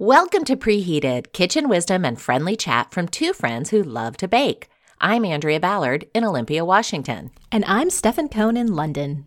Welcome 0.00 0.42
to 0.46 0.56
Preheated, 0.56 1.32
kitchen 1.32 1.68
wisdom 1.68 2.04
and 2.04 2.20
friendly 2.20 2.56
chat 2.56 2.90
from 2.90 3.06
two 3.06 3.32
friends 3.32 3.70
who 3.70 3.80
love 3.80 4.16
to 4.16 4.26
bake. 4.26 4.68
I'm 5.00 5.24
Andrea 5.24 5.60
Ballard 5.60 6.08
in 6.12 6.24
Olympia, 6.24 6.64
Washington. 6.64 7.30
And 7.52 7.64
I'm 7.64 7.90
Stefan 7.90 8.28
Cohn 8.28 8.56
in 8.56 8.74
London. 8.74 9.26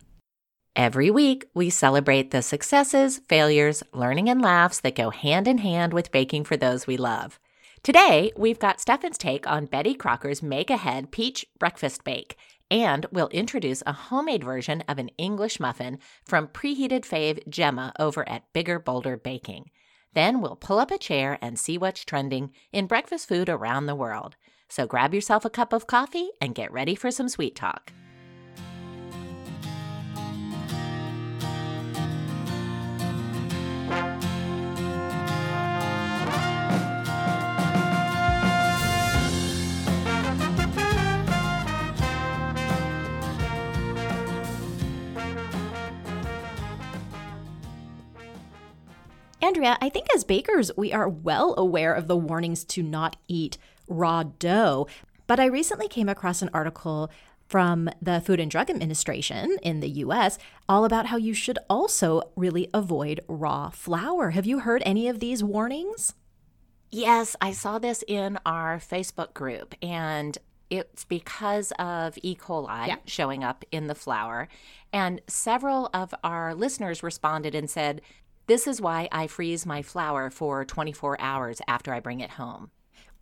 Every 0.75 1.09
week, 1.09 1.45
we 1.53 1.69
celebrate 1.69 2.31
the 2.31 2.41
successes, 2.41 3.21
failures, 3.29 3.81
learning, 3.93 4.27
and 4.27 4.41
laughs 4.41 4.81
that 4.81 4.95
go 4.95 5.09
hand 5.09 5.47
in 5.47 5.59
hand 5.59 5.93
with 5.93 6.11
baking 6.11 6.43
for 6.43 6.57
those 6.57 6.85
we 6.85 6.97
love. 6.97 7.39
Today, 7.81 8.33
we've 8.35 8.59
got 8.59 8.81
Stefan's 8.81 9.17
take 9.17 9.47
on 9.47 9.67
Betty 9.67 9.93
Crocker's 9.93 10.43
Make 10.43 10.69
Ahead 10.69 11.13
Peach 11.13 11.45
Breakfast 11.57 12.03
Bake, 12.03 12.35
and 12.69 13.05
we'll 13.13 13.29
introduce 13.29 13.83
a 13.87 13.93
homemade 13.93 14.43
version 14.43 14.83
of 14.89 14.99
an 14.99 15.11
English 15.17 15.61
muffin 15.61 15.97
from 16.25 16.49
preheated 16.49 17.05
fave 17.05 17.47
Gemma 17.47 17.93
over 17.97 18.27
at 18.27 18.51
Bigger 18.51 18.79
Bolder 18.79 19.15
Baking. 19.15 19.69
Then 20.13 20.41
we'll 20.41 20.55
pull 20.55 20.79
up 20.79 20.91
a 20.91 20.97
chair 20.97 21.37
and 21.41 21.59
see 21.59 21.77
what's 21.77 22.05
trending 22.05 22.51
in 22.71 22.87
breakfast 22.87 23.27
food 23.27 23.49
around 23.49 23.85
the 23.85 23.95
world. 23.95 24.35
So 24.69 24.87
grab 24.87 25.13
yourself 25.13 25.45
a 25.45 25.49
cup 25.49 25.73
of 25.73 25.87
coffee 25.87 26.29
and 26.41 26.55
get 26.55 26.71
ready 26.71 26.95
for 26.95 27.11
some 27.11 27.29
sweet 27.29 27.55
talk. 27.55 27.91
Andrea, 49.47 49.77
I 49.79 49.87
think 49.87 50.07
as 50.13 50.25
bakers, 50.25 50.71
we 50.75 50.91
are 50.91 51.07
well 51.07 51.55
aware 51.57 51.93
of 51.93 52.07
the 52.07 52.17
warnings 52.17 52.65
to 52.65 52.83
not 52.83 53.15
eat 53.29 53.57
raw 53.87 54.23
dough. 54.23 54.87
But 55.25 55.39
I 55.39 55.45
recently 55.45 55.87
came 55.87 56.09
across 56.09 56.41
an 56.41 56.49
article 56.53 57.09
from 57.47 57.89
the 58.01 58.19
Food 58.19 58.41
and 58.41 58.51
Drug 58.51 58.69
Administration 58.69 59.57
in 59.63 59.79
the 59.79 59.87
US 60.03 60.37
all 60.67 60.83
about 60.83 61.05
how 61.05 61.15
you 61.15 61.33
should 61.33 61.57
also 61.69 62.23
really 62.35 62.67
avoid 62.73 63.21
raw 63.29 63.69
flour. 63.69 64.31
Have 64.31 64.45
you 64.45 64.59
heard 64.59 64.83
any 64.85 65.07
of 65.07 65.21
these 65.21 65.45
warnings? 65.45 66.13
Yes, 66.91 67.37
I 67.39 67.53
saw 67.53 67.79
this 67.79 68.03
in 68.05 68.37
our 68.45 68.79
Facebook 68.79 69.33
group, 69.33 69.75
and 69.81 70.37
it's 70.69 71.05
because 71.05 71.71
of 71.79 72.17
E. 72.21 72.35
coli 72.35 72.87
Yeah. 72.87 72.95
showing 73.05 73.45
up 73.45 73.63
in 73.71 73.87
the 73.87 73.95
flour. 73.95 74.49
And 74.91 75.21
several 75.27 75.89
of 75.93 76.13
our 76.21 76.53
listeners 76.53 77.01
responded 77.01 77.55
and 77.55 77.69
said, 77.69 78.01
This 78.47 78.65
is 78.65 78.81
why 78.81 79.09
I 79.11 79.27
freeze 79.27 79.65
my 79.65 79.81
flour 79.81 80.29
for 80.29 80.63
24 80.63 81.19
hours 81.19 81.61
after 81.67 81.93
I 81.93 81.99
bring 81.99 82.21
it 82.21 82.31
home. 82.31 82.71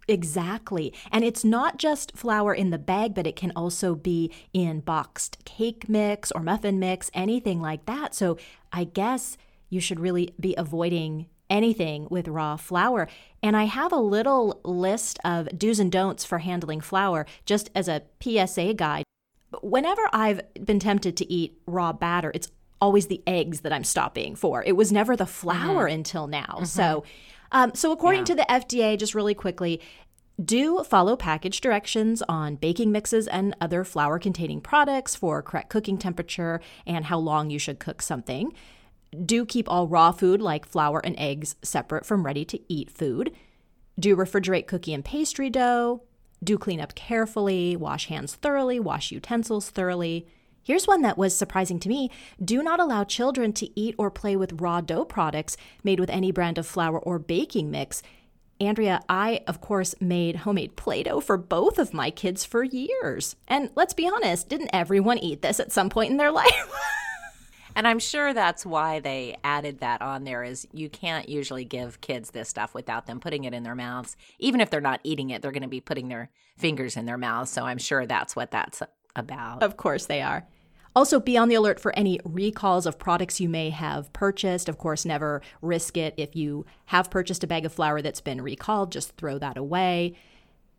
Exactly. 0.07 0.93
And 1.11 1.23
it's 1.23 1.43
not 1.43 1.77
just 1.77 2.15
flour 2.15 2.53
in 2.53 2.69
the 2.69 2.77
bag, 2.77 3.15
but 3.15 3.25
it 3.25 3.35
can 3.35 3.51
also 3.55 3.95
be 3.95 4.31
in 4.53 4.81
boxed 4.81 5.43
cake 5.45 5.89
mix 5.89 6.31
or 6.31 6.41
muffin 6.41 6.79
mix, 6.79 7.09
anything 7.13 7.59
like 7.59 7.85
that. 7.87 8.13
So 8.13 8.37
I 8.71 8.83
guess 8.83 9.35
you 9.69 9.79
should 9.79 9.99
really 9.99 10.33
be 10.39 10.53
avoiding 10.57 11.25
anything 11.49 12.07
with 12.11 12.27
raw 12.27 12.55
flour. 12.55 13.07
And 13.41 13.57
I 13.57 13.63
have 13.63 13.91
a 13.91 13.97
little 13.97 14.61
list 14.63 15.19
of 15.25 15.49
do's 15.57 15.79
and 15.79 15.91
don'ts 15.91 16.23
for 16.23 16.39
handling 16.39 16.81
flour 16.81 17.25
just 17.45 17.71
as 17.73 17.87
a 17.87 18.03
PSA 18.21 18.75
guide. 18.75 19.05
Whenever 19.61 20.01
I've 20.11 20.41
been 20.63 20.79
tempted 20.79 21.15
to 21.17 21.31
eat 21.31 21.59
raw 21.65 21.93
batter, 21.93 22.31
it's 22.35 22.49
always 22.81 23.07
the 23.07 23.21
eggs 23.25 23.61
that 23.61 23.73
I'm 23.73 23.83
stopping 23.83 24.35
for. 24.35 24.63
It 24.63 24.75
was 24.75 24.91
never 24.91 25.15
the 25.15 25.25
flour 25.25 25.87
until 25.87 26.27
now. 26.27 26.61
So, 26.63 27.03
um, 27.51 27.73
so 27.73 27.91
according 27.91 28.25
to 28.25 28.35
the 28.35 28.45
FDA, 28.49 28.97
just 28.97 29.15
really 29.15 29.33
quickly, 29.33 29.81
do 30.43 30.83
follow 30.83 31.15
package 31.15 31.61
directions 31.61 32.21
on 32.27 32.57
baking 32.57 32.91
mixes 32.91 33.27
and 33.27 33.55
other 33.61 33.85
flour 33.85 34.19
containing 34.19 34.59
products 34.59 35.15
for 35.15 35.41
correct 35.41 35.69
cooking 35.69 35.97
temperature 35.97 36.59
and 36.85 37.05
how 37.05 37.17
long 37.17 37.49
you 37.49 37.59
should 37.59 37.79
cook 37.79 38.01
something. 38.01 38.53
Do 39.25 39.45
keep 39.45 39.69
all 39.69 39.87
raw 39.87 40.11
food 40.11 40.41
like 40.41 40.67
flour 40.67 40.99
and 41.05 41.15
eggs 41.17 41.55
separate 41.61 42.05
from 42.05 42.25
ready 42.25 42.43
to 42.45 42.59
eat 42.67 42.91
food. 42.91 43.33
Do 43.97 44.17
refrigerate 44.17 44.67
cookie 44.67 44.93
and 44.93 45.05
pastry 45.05 45.49
dough. 45.49 46.03
Do 46.43 46.57
clean 46.57 46.81
up 46.81 46.95
carefully, 46.95 47.77
wash 47.77 48.07
hands 48.07 48.35
thoroughly, 48.35 48.77
wash 48.79 49.11
utensils 49.11 49.69
thoroughly. 49.69 50.27
Here's 50.65 50.87
one 50.87 51.03
that 51.03 51.15
was 51.15 51.35
surprising 51.35 51.79
to 51.81 51.89
me. 51.89 52.09
Do 52.43 52.63
not 52.63 52.79
allow 52.79 53.03
children 53.03 53.53
to 53.53 53.79
eat 53.79 53.93
or 53.99 54.09
play 54.09 54.35
with 54.35 54.59
raw 54.59 54.81
dough 54.81 55.05
products 55.05 55.57
made 55.83 55.99
with 55.99 56.09
any 56.09 56.31
brand 56.31 56.57
of 56.57 56.65
flour 56.65 56.97
or 56.97 57.19
baking 57.19 57.69
mix. 57.69 58.01
Andrea, 58.59 59.01
I, 59.07 59.43
of 59.45 59.61
course, 59.61 59.93
made 60.01 60.37
homemade 60.37 60.75
Play 60.75 61.03
Doh 61.03 61.19
for 61.19 61.37
both 61.37 61.77
of 61.77 61.93
my 61.93 62.09
kids 62.09 62.43
for 62.43 62.63
years. 62.63 63.35
And 63.47 63.69
let's 63.75 63.93
be 63.93 64.09
honest, 64.09 64.49
didn't 64.49 64.71
everyone 64.73 65.19
eat 65.19 65.43
this 65.43 65.59
at 65.59 65.71
some 65.71 65.87
point 65.87 66.09
in 66.09 66.17
their 66.17 66.31
life? 66.31 66.67
And 67.75 67.87
I'm 67.87 67.99
sure 67.99 68.33
that's 68.33 68.65
why 68.65 69.01
they 69.01 69.37
added 69.43 69.81
that 69.81 70.01
on 70.01 70.23
there 70.23 70.43
is 70.43 70.67
you 70.73 70.89
can't 70.89 71.29
usually 71.29 71.65
give 71.65 72.01
kids 72.01 72.31
this 72.31 72.49
stuff 72.49 72.73
without 72.73 73.05
them 73.05 73.19
putting 73.19 73.43
it 73.43 73.53
in 73.53 73.61
their 73.61 73.75
mouths. 73.75 74.17
Even 74.39 74.61
if 74.61 74.71
they're 74.71 74.81
not 74.81 75.01
eating 75.03 75.29
it, 75.29 75.43
they're 75.43 75.51
going 75.51 75.61
to 75.61 75.67
be 75.67 75.81
putting 75.81 76.07
their 76.07 76.31
fingers 76.57 76.97
in 76.97 77.05
their 77.05 77.19
mouths. 77.19 77.51
So 77.51 77.65
I'm 77.65 77.77
sure 77.77 78.07
that's 78.07 78.35
what 78.35 78.49
that's 78.49 78.81
about. 79.15 79.63
Of 79.63 79.77
course 79.77 80.05
they 80.07 80.21
are. 80.21 80.47
Also, 80.95 81.19
be 81.19 81.37
on 81.37 81.49
the 81.49 81.55
alert 81.55 81.77
for 81.77 81.93
any 81.97 82.21
recalls 82.23 82.85
of 82.85 82.97
products 82.97 83.41
you 83.41 83.49
may 83.49 83.69
have 83.69 84.11
purchased. 84.13 84.69
Of 84.69 84.77
course, 84.77 85.03
never 85.03 85.41
risk 85.61 85.97
it. 85.97 86.13
If 86.15 86.35
you 86.37 86.65
have 86.85 87.11
purchased 87.11 87.43
a 87.43 87.47
bag 87.47 87.65
of 87.65 87.73
flour 87.73 88.01
that's 88.01 88.21
been 88.21 88.41
recalled, 88.41 88.93
just 88.93 89.17
throw 89.17 89.37
that 89.39 89.57
away. 89.57 90.15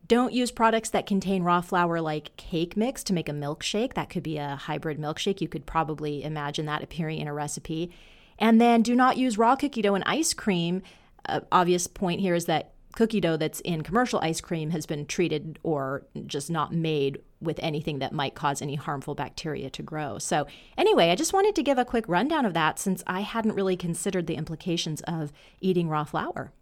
Don't 0.09 0.33
use 0.33 0.51
products 0.51 0.89
that 0.91 1.07
contain 1.07 1.43
raw 1.43 1.61
flour 1.61 2.01
like 2.01 2.37
cake 2.37 2.77
mix 2.77 3.05
to 3.05 3.13
make 3.13 3.29
a 3.29 3.33
milkshake. 3.33 3.95
That 3.95 4.09
could 4.09 4.23
be 4.23 4.39
a 4.39 4.57
hybrid 4.57 4.99
milkshake. 4.99 5.41
You 5.41 5.49
could 5.49 5.67
probably 5.67 6.23
imagine 6.25 6.65
that 6.67 6.83
appearing 6.83 7.19
in 7.19 7.29
a 7.29 7.35
recipe. 7.35 7.91
And 8.39 8.61
then 8.61 8.83
do 8.83 8.95
not 8.95 9.19
use 9.19 9.37
raw 9.37 9.57
cookie 9.57 9.83
dough 9.83 9.95
and 9.95 10.05
ice 10.07 10.33
cream. 10.33 10.83
Uh, 11.29 11.41
obvious 11.53 11.87
point 11.87 12.21
here 12.21 12.35
is 12.35 12.47
that 12.47 12.73
cookie 12.95 13.21
dough 13.21 13.37
that's 13.37 13.61
in 13.61 13.83
commercial 13.83 14.21
ice 14.21 14.41
cream 14.41 14.71
has 14.71 14.87
been 14.87 15.05
treated 15.05 15.59
or 15.63 16.07
just 16.27 16.51
not 16.51 16.73
made 16.73 17.19
with 17.41 17.59
anything 17.63 17.99
that 17.99 18.13
might 18.13 18.35
cause 18.35 18.63
any 18.63 18.75
harmful 18.75 19.15
bacteria 19.15 19.69
to 19.71 19.83
grow. 19.83 20.19
So, 20.19 20.47
anyway, 20.77 21.11
I 21.11 21.15
just 21.15 21.33
wanted 21.33 21.55
to 21.57 21.63
give 21.63 21.79
a 21.79 21.85
quick 21.85 22.05
rundown 22.09 22.47
of 22.47 22.55
that 22.55 22.79
since 22.79 23.03
I 23.07 23.21
hadn't 23.21 23.55
really 23.55 23.77
considered 23.77 24.27
the 24.27 24.37
implications 24.37 25.01
of 25.03 25.33
eating 25.61 25.89
raw 25.89 26.05
flour. 26.05 26.53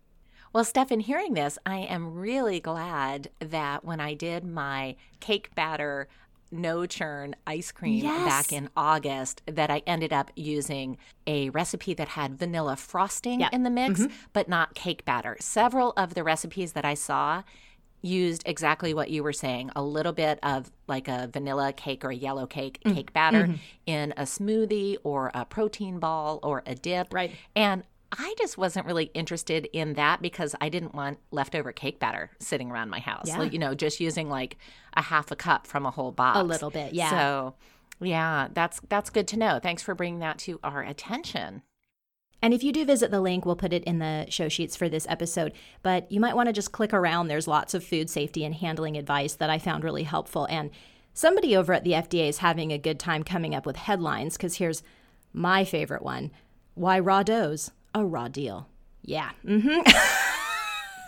Well, 0.53 0.65
Stefan, 0.65 1.01
hearing 1.01 1.35
this, 1.35 1.59
I 1.67 1.79
am 1.79 2.15
really 2.15 2.61
glad 2.61 3.31
that 3.41 3.85
when 3.85 4.01
I 4.01 4.15
did 4.15 4.45
my 4.45 4.95
cake 5.21 5.53
batter 5.55 6.09
no 6.51 6.87
churn 6.87 7.35
ice 7.47 7.73
cream 7.73 8.05
Yes. 8.05 8.25
back 8.25 8.53
in 8.53 8.71
August 8.77 9.43
that 9.47 9.71
I 9.71 9.83
ended 9.87 10.13
up 10.13 10.31
using 10.37 10.97
a 11.27 11.51
recipe 11.51 11.95
that 11.95 12.09
had 12.09 12.39
vanilla 12.39 12.77
frosting 12.77 13.41
Yeah. 13.41 13.49
in 13.53 13.65
the 13.65 13.71
mix, 13.71 14.01
mm-hmm. 14.01 14.15
but 14.33 14.49
not 14.49 14.75
cake 14.75 15.05
batter. 15.05 15.37
Several 15.41 15.93
of 15.97 16.15
the 16.15 16.23
recipes 16.23 16.73
that 16.73 16.85
I 16.85 16.95
saw 16.95 17.43
used 18.05 18.43
exactly 18.47 18.93
what 18.93 19.11
you 19.11 19.23
were 19.23 19.33
saying 19.33 19.71
a 19.75 19.83
little 19.83 20.13
bit 20.13 20.39
of 20.43 20.71
like 20.87 21.09
a 21.09 21.29
vanilla 21.33 21.73
cake 21.73 22.05
or 22.05 22.11
a 22.11 22.15
yellow 22.15 22.47
cake 22.47 22.79
mm-hmm. 22.85 22.97
cake 22.97 23.13
batter 23.13 23.45
mm-hmm. 23.45 23.55
in 23.87 24.13
a 24.17 24.23
smoothie 24.23 24.97
or 25.05 25.31
a 25.35 25.45
protein 25.45 25.99
ball 25.99 26.39
or 26.43 26.63
a 26.67 26.75
dip. 26.75 27.13
Right. 27.13 27.33
And 27.57 27.83
I 28.17 28.35
just 28.39 28.59
wasn't 28.59 28.87
really 28.87 29.07
interested 29.15 29.69
in 29.73 29.95
that 29.95 30.23
because 30.23 30.55
I 30.61 30.69
didn't 30.69 30.95
want 30.95 31.19
leftover 31.31 31.73
cake 31.73 31.99
batter 31.99 32.31
sitting 32.39 32.71
around 32.71 32.91
my 32.91 33.01
house. 33.01 33.27
Yeah. 33.27 33.39
Like, 33.39 33.53
you 33.53 33.59
know, 33.59 33.75
just 33.75 33.99
using 33.99 34.29
like 34.29 34.57
a 34.95 35.03
half 35.03 35.31
a 35.31 35.37
cup 35.37 35.67
from 35.67 35.87
a 35.87 35.91
whole 35.91 36.13
box. 36.13 36.39
A 36.39 36.43
little 36.43 36.71
bit, 36.71 36.93
yeah. 36.93 37.11
So, 37.11 37.55
yeah, 38.01 38.49
that's 38.53 38.81
that's 38.89 39.11
good 39.11 39.27
to 39.29 39.39
know. 39.39 39.59
Thanks 39.61 39.83
for 39.83 39.95
bringing 39.95 40.21
that 40.21 40.39
to 40.41 40.61
our 40.63 40.83
attention. 40.83 41.63
And 42.45 42.53
if 42.53 42.63
you 42.63 42.73
do 42.73 42.85
visit 42.85 43.11
the 43.11 43.23
link, 43.23 43.47
we'll 43.47 43.57
put 43.57 43.73
it 43.73 43.85
in 43.85 44.01
the 44.01 44.27
show 44.29 44.51
sheets 44.51 44.77
for 44.77 44.87
this 44.87 45.07
episode. 45.09 45.55
But 45.83 46.13
you 46.13 46.21
might 46.21 46.37
want 46.37 46.51
to 46.51 46.53
just 46.53 46.73
click 46.73 46.93
around. 46.93 47.29
There's 47.29 47.49
lots 47.49 47.73
of 47.73 47.83
food 47.83 48.11
safety 48.11 48.45
and 48.45 48.55
handling 48.55 48.99
advice 48.99 49.33
that 49.37 49.49
I 49.49 49.59
found 49.59 49.83
really 49.83 50.03
helpful. 50.03 50.47
And 50.51 50.71
somebody 51.15 51.57
over 51.57 51.73
at 51.73 51.85
the 51.85 51.93
FDA 51.93 52.29
is 52.29 52.39
having 52.39 52.71
a 52.71 52.77
good 52.77 53.01
time 53.01 53.25
coming 53.25 53.55
up 53.55 53.65
with 53.65 53.77
headlines 53.77 54.37
because 54.37 54.57
here's 54.57 54.83
my 55.33 55.65
favorite 55.65 56.03
one 56.03 56.33
Why 56.75 56.99
raw 56.99 57.23
doughs? 57.23 57.71
A 57.95 58.05
raw 58.05 58.29
deal. 58.29 58.69
Yeah. 59.01 59.31
Mm-hmm. 59.43 59.91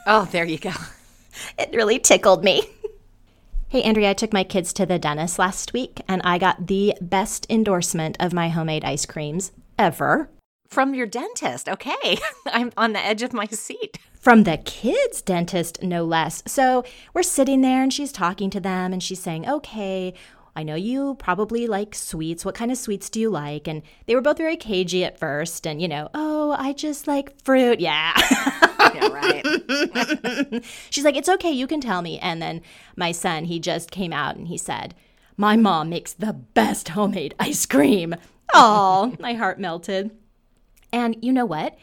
Oh, 0.09 0.25
there 0.33 0.47
you 0.47 0.57
go. 0.57 0.73
It 1.59 1.75
really 1.75 1.99
tickled 1.99 2.45
me. 2.45 2.63
Hey, 3.69 3.83
Andrea, 3.83 4.11
I 4.11 4.15
took 4.15 4.33
my 4.33 4.45
kids 4.45 4.73
to 4.73 4.87
the 4.87 4.99
dentist 4.99 5.39
last 5.39 5.75
week 5.75 6.01
and 6.09 6.23
I 6.25 6.39
got 6.39 6.69
the 6.69 6.95
best 7.01 7.47
endorsement 7.51 8.17
of 8.21 8.33
my 8.33 8.49
homemade 8.49 8.85
ice 8.85 9.05
creams 9.05 9.51
ever. 9.77 10.31
From 10.69 10.95
your 10.95 11.07
dentist. 11.07 11.69
Okay. 11.69 12.19
I'm 12.47 12.73
on 12.77 12.93
the 12.93 13.01
edge 13.01 13.23
of 13.23 13.33
my 13.33 13.47
seat. 13.47 13.99
from 14.21 14.43
the 14.45 14.57
kids' 14.59 15.23
dentist, 15.23 15.83
no 15.83 16.05
less. 16.05 16.43
So 16.47 16.85
we're 17.15 17.23
sitting 17.23 17.61
there 17.61 17.83
and 17.83 17.93
she's 17.93 18.13
talking 18.13 18.51
to 18.51 18.61
them 18.61 18.93
and 18.93 19.03
she's 19.03 19.21
saying, 19.23 19.49
Okay, 19.49 20.15
I 20.57 20.63
know 20.63 20.75
you 20.75 21.15
probably 21.19 21.67
like 21.67 21.95
sweets. 21.95 22.45
What 22.45 22.55
kind 22.55 22.73
of 22.73 22.79
sweets 22.79 23.11
do 23.11 23.21
you 23.21 23.29
like? 23.29 23.69
And 23.69 23.83
they 24.07 24.15
were 24.15 24.23
both 24.23 24.39
very 24.39 24.57
cagey 24.57 25.05
at 25.05 25.19
first. 25.19 25.67
And, 25.67 25.83
you 25.83 25.87
know, 25.89 26.09
oh, 26.15 26.57
I 26.59 26.73
just 26.73 27.07
like 27.07 27.39
fruit. 27.43 27.79
Yeah. 27.79 28.13
yeah, 28.95 29.09
right. 29.09 30.65
She's 30.91 31.05
like, 31.05 31.17
it's 31.17 31.29
okay, 31.29 31.51
you 31.53 31.67
can 31.67 31.83
tell 31.83 32.01
me. 32.01 32.19
And 32.21 32.41
then 32.41 32.63
my 32.97 33.13
son, 33.13 33.45
he 33.45 33.61
just 33.61 33.91
came 33.91 34.15
out 34.15 34.37
and 34.37 34.49
he 34.49 34.57
said, 34.57 34.95
My 35.37 35.57
mom 35.57 35.91
makes 35.91 36.15
the 36.15 36.33
best 36.33 36.89
homemade 36.89 37.35
ice 37.39 37.67
cream. 37.67 38.15
Oh, 38.55 39.15
my 39.21 39.35
heart 39.35 39.61
melted. 39.61 40.11
And 40.93 41.17
you 41.23 41.33
know 41.33 41.47
what? 41.47 41.77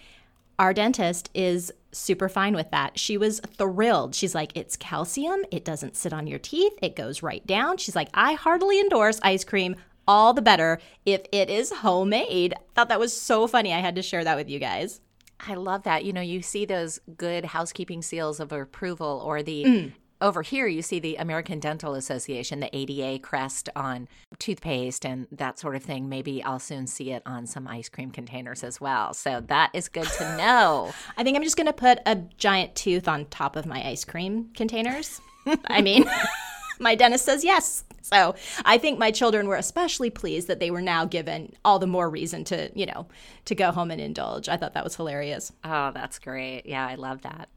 Our 0.59 0.73
dentist 0.73 1.29
is 1.33 1.73
super 1.91 2.29
fine 2.29 2.55
with 2.55 2.69
that. 2.71 2.97
She 2.97 3.17
was 3.17 3.39
thrilled. 3.39 4.15
She's 4.15 4.35
like, 4.35 4.55
it's 4.55 4.77
calcium. 4.77 5.43
It 5.51 5.65
doesn't 5.65 5.95
sit 5.95 6.13
on 6.13 6.27
your 6.27 6.39
teeth. 6.39 6.73
It 6.81 6.95
goes 6.95 7.23
right 7.23 7.45
down. 7.45 7.77
She's 7.77 7.95
like, 7.95 8.09
I 8.13 8.33
heartily 8.33 8.79
endorse 8.79 9.19
ice 9.23 9.43
cream. 9.43 9.75
All 10.07 10.33
the 10.33 10.41
better 10.41 10.79
if 11.05 11.21
it 11.31 11.49
is 11.49 11.71
homemade. 11.71 12.53
Thought 12.75 12.89
that 12.89 12.99
was 12.99 13.19
so 13.19 13.47
funny. 13.47 13.73
I 13.73 13.79
had 13.79 13.95
to 13.95 14.01
share 14.01 14.23
that 14.23 14.35
with 14.35 14.49
you 14.49 14.59
guys. 14.59 14.99
I 15.39 15.55
love 15.55 15.83
that. 15.83 16.05
You 16.05 16.13
know, 16.13 16.21
you 16.21 16.41
see 16.41 16.65
those 16.65 16.99
good 17.17 17.45
housekeeping 17.45 18.01
seals 18.01 18.39
of 18.39 18.51
approval 18.51 19.21
or 19.25 19.43
the 19.43 19.63
mm. 19.63 19.91
Over 20.23 20.41
here 20.41 20.65
you 20.65 20.81
see 20.81 20.99
the 20.99 21.17
American 21.17 21.59
Dental 21.59 21.93
Association, 21.93 22.61
the 22.61 22.75
ADA 22.75 23.19
crest 23.19 23.69
on 23.75 24.07
toothpaste 24.39 25.05
and 25.05 25.27
that 25.31 25.59
sort 25.59 25.75
of 25.75 25.83
thing. 25.83 26.07
Maybe 26.07 26.41
I'll 26.41 26.59
soon 26.59 26.87
see 26.87 27.11
it 27.11 27.21
on 27.25 27.45
some 27.45 27.67
ice 27.67 27.89
cream 27.89 28.09
containers 28.09 28.63
as 28.63 28.79
well. 28.79 29.13
So 29.13 29.41
that 29.47 29.69
is 29.73 29.89
good 29.89 30.07
to 30.07 30.37
know. 30.37 30.93
I 31.17 31.23
think 31.23 31.35
I'm 31.35 31.43
just 31.43 31.57
going 31.57 31.67
to 31.67 31.73
put 31.73 31.99
a 32.05 32.15
giant 32.37 32.73
tooth 32.73 33.07
on 33.07 33.25
top 33.25 33.57
of 33.57 33.65
my 33.65 33.85
ice 33.85 34.05
cream 34.05 34.49
containers. 34.55 35.19
I 35.67 35.81
mean, 35.81 36.09
my 36.79 36.95
dentist 36.95 37.25
says 37.25 37.43
yes. 37.43 37.83
So 38.01 38.35
I 38.63 38.77
think 38.77 38.97
my 38.97 39.11
children 39.11 39.47
were 39.47 39.57
especially 39.57 40.09
pleased 40.09 40.47
that 40.47 40.59
they 40.59 40.71
were 40.71 40.81
now 40.81 41.03
given 41.03 41.53
all 41.65 41.79
the 41.79 41.87
more 41.87 42.09
reason 42.09 42.45
to, 42.45 42.71
you 42.73 42.85
know, 42.85 43.07
to 43.45 43.55
go 43.55 43.71
home 43.71 43.91
and 43.91 43.99
indulge. 43.99 44.47
I 44.47 44.55
thought 44.55 44.73
that 44.73 44.83
was 44.85 44.95
hilarious. 44.95 45.51
Oh, 45.65 45.91
that's 45.93 46.17
great. 46.19 46.65
Yeah, 46.65 46.87
I 46.87 46.95
love 46.95 47.23
that. 47.23 47.49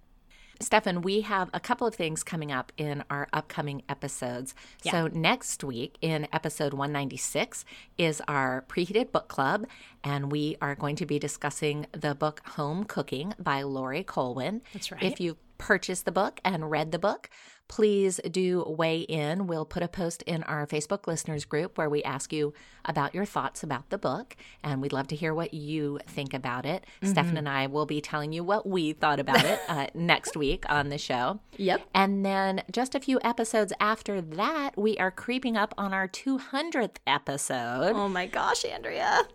Stefan, 0.60 1.02
we 1.02 1.20
have 1.22 1.50
a 1.52 1.60
couple 1.60 1.86
of 1.86 1.94
things 1.94 2.22
coming 2.22 2.50
up 2.50 2.72
in 2.76 3.04
our 3.10 3.28
upcoming 3.32 3.82
episodes. 3.88 4.54
Yeah. 4.82 4.92
So, 4.92 5.06
next 5.08 5.62
week 5.62 5.96
in 6.00 6.26
episode 6.32 6.72
196 6.72 7.64
is 7.98 8.22
our 8.26 8.64
preheated 8.68 9.12
book 9.12 9.28
club, 9.28 9.66
and 10.02 10.32
we 10.32 10.56
are 10.62 10.74
going 10.74 10.96
to 10.96 11.06
be 11.06 11.18
discussing 11.18 11.86
the 11.92 12.14
book 12.14 12.40
Home 12.50 12.84
Cooking 12.84 13.34
by 13.38 13.62
Laurie 13.62 14.04
Colwin. 14.04 14.62
That's 14.72 14.90
right. 14.90 15.02
If 15.02 15.20
you 15.20 15.36
purchased 15.66 16.04
the 16.04 16.12
book 16.12 16.38
and 16.44 16.70
read 16.70 16.92
the 16.92 16.98
book, 16.98 17.28
please 17.66 18.20
do 18.30 18.62
weigh 18.68 19.00
in. 19.00 19.48
We'll 19.48 19.64
put 19.64 19.82
a 19.82 19.88
post 19.88 20.22
in 20.22 20.44
our 20.44 20.64
Facebook 20.64 21.08
listeners 21.08 21.44
group 21.44 21.76
where 21.76 21.90
we 21.90 22.04
ask 22.04 22.32
you 22.32 22.54
about 22.84 23.16
your 23.16 23.24
thoughts 23.24 23.64
about 23.64 23.90
the 23.90 23.98
book, 23.98 24.36
and 24.62 24.80
we'd 24.80 24.92
love 24.92 25.08
to 25.08 25.16
hear 25.16 25.34
what 25.34 25.52
you 25.52 25.98
think 26.06 26.32
about 26.32 26.66
it. 26.66 26.86
Mm-hmm. 27.02 27.10
Stefan 27.10 27.36
and 27.36 27.48
I 27.48 27.66
will 27.66 27.84
be 27.84 28.00
telling 28.00 28.32
you 28.32 28.44
what 28.44 28.64
we 28.68 28.92
thought 28.92 29.18
about 29.18 29.44
it 29.44 29.58
uh, 29.68 29.88
next 29.94 30.36
week 30.36 30.64
on 30.68 30.88
the 30.88 30.98
show. 30.98 31.40
Yep. 31.56 31.82
And 31.92 32.24
then 32.24 32.62
just 32.70 32.94
a 32.94 33.00
few 33.00 33.18
episodes 33.24 33.72
after 33.80 34.20
that, 34.20 34.78
we 34.78 34.96
are 34.98 35.10
creeping 35.10 35.56
up 35.56 35.74
on 35.76 35.92
our 35.92 36.06
200th 36.06 36.98
episode. 37.08 37.90
Oh 37.92 38.08
my 38.08 38.26
gosh, 38.26 38.64
Andrea. 38.64 39.26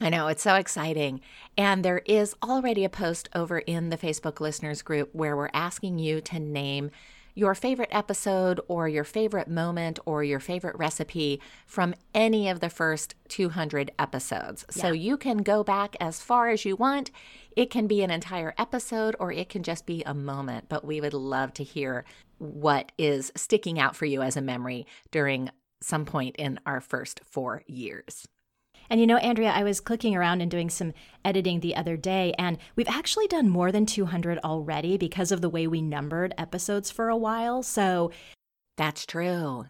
I 0.00 0.08
know, 0.08 0.28
it's 0.28 0.42
so 0.42 0.54
exciting. 0.54 1.20
And 1.58 1.84
there 1.84 2.02
is 2.06 2.34
already 2.42 2.84
a 2.84 2.88
post 2.88 3.28
over 3.34 3.58
in 3.58 3.90
the 3.90 3.98
Facebook 3.98 4.40
listeners 4.40 4.80
group 4.80 5.10
where 5.14 5.36
we're 5.36 5.50
asking 5.52 5.98
you 5.98 6.20
to 6.22 6.38
name 6.38 6.90
your 7.34 7.54
favorite 7.54 7.90
episode 7.92 8.60
or 8.66 8.88
your 8.88 9.04
favorite 9.04 9.48
moment 9.48 9.98
or 10.04 10.24
your 10.24 10.40
favorite 10.40 10.76
recipe 10.76 11.40
from 11.66 11.94
any 12.14 12.48
of 12.48 12.60
the 12.60 12.70
first 12.70 13.14
200 13.28 13.90
episodes. 13.98 14.64
Yeah. 14.74 14.82
So 14.82 14.92
you 14.92 15.16
can 15.16 15.38
go 15.38 15.62
back 15.62 15.96
as 16.00 16.20
far 16.20 16.48
as 16.48 16.64
you 16.64 16.76
want. 16.76 17.10
It 17.56 17.70
can 17.70 17.86
be 17.86 18.02
an 18.02 18.10
entire 18.10 18.54
episode 18.58 19.14
or 19.18 19.32
it 19.32 19.48
can 19.48 19.62
just 19.62 19.86
be 19.86 20.02
a 20.04 20.14
moment, 20.14 20.68
but 20.68 20.84
we 20.84 21.00
would 21.00 21.14
love 21.14 21.52
to 21.54 21.64
hear 21.64 22.04
what 22.38 22.90
is 22.98 23.32
sticking 23.36 23.78
out 23.78 23.94
for 23.94 24.06
you 24.06 24.22
as 24.22 24.36
a 24.36 24.42
memory 24.42 24.86
during 25.10 25.50
some 25.82 26.04
point 26.04 26.36
in 26.36 26.58
our 26.66 26.80
first 26.80 27.20
four 27.24 27.62
years. 27.66 28.26
And 28.90 29.00
you 29.00 29.06
know, 29.06 29.18
Andrea, 29.18 29.50
I 29.50 29.62
was 29.62 29.80
clicking 29.80 30.16
around 30.16 30.40
and 30.40 30.50
doing 30.50 30.68
some 30.68 30.92
editing 31.24 31.60
the 31.60 31.76
other 31.76 31.96
day, 31.96 32.34
and 32.36 32.58
we've 32.74 32.88
actually 32.88 33.28
done 33.28 33.48
more 33.48 33.70
than 33.70 33.86
200 33.86 34.38
already 34.40 34.96
because 34.98 35.30
of 35.30 35.40
the 35.40 35.48
way 35.48 35.68
we 35.68 35.80
numbered 35.80 36.34
episodes 36.36 36.90
for 36.90 37.08
a 37.08 37.16
while. 37.16 37.62
So 37.62 38.10
that's 38.76 39.06
true. 39.06 39.66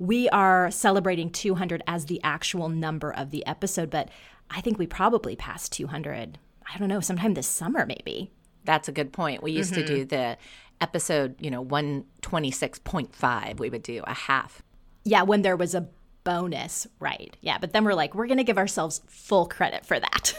We 0.00 0.28
are 0.30 0.70
celebrating 0.72 1.30
200 1.30 1.82
as 1.86 2.06
the 2.06 2.20
actual 2.24 2.68
number 2.68 3.12
of 3.12 3.30
the 3.30 3.46
episode, 3.46 3.88
but 3.88 4.10
I 4.50 4.60
think 4.60 4.78
we 4.78 4.86
probably 4.86 5.36
passed 5.36 5.72
200. 5.72 6.38
I 6.74 6.78
don't 6.78 6.88
know, 6.88 7.00
sometime 7.00 7.34
this 7.34 7.46
summer, 7.46 7.86
maybe. 7.86 8.32
That's 8.64 8.88
a 8.88 8.92
good 8.92 9.12
point. 9.12 9.44
We 9.44 9.52
used 9.52 9.74
mm-hmm. 9.74 9.86
to 9.86 9.94
do 9.94 10.04
the 10.04 10.36
episode, 10.80 11.36
you 11.38 11.50
know, 11.50 11.64
126.5. 11.64 13.60
We 13.60 13.70
would 13.70 13.84
do 13.84 14.02
a 14.06 14.12
half. 14.12 14.62
Yeah, 15.04 15.22
when 15.22 15.42
there 15.42 15.56
was 15.56 15.74
a 15.74 15.88
bonus, 16.26 16.88
right? 16.98 17.34
Yeah, 17.40 17.56
but 17.58 17.72
then 17.72 17.84
we're 17.84 17.94
like, 17.94 18.14
we're 18.14 18.26
going 18.26 18.38
to 18.38 18.44
give 18.44 18.58
ourselves 18.58 19.00
full 19.06 19.46
credit 19.46 19.86
for 19.86 19.98
that. 19.98 20.34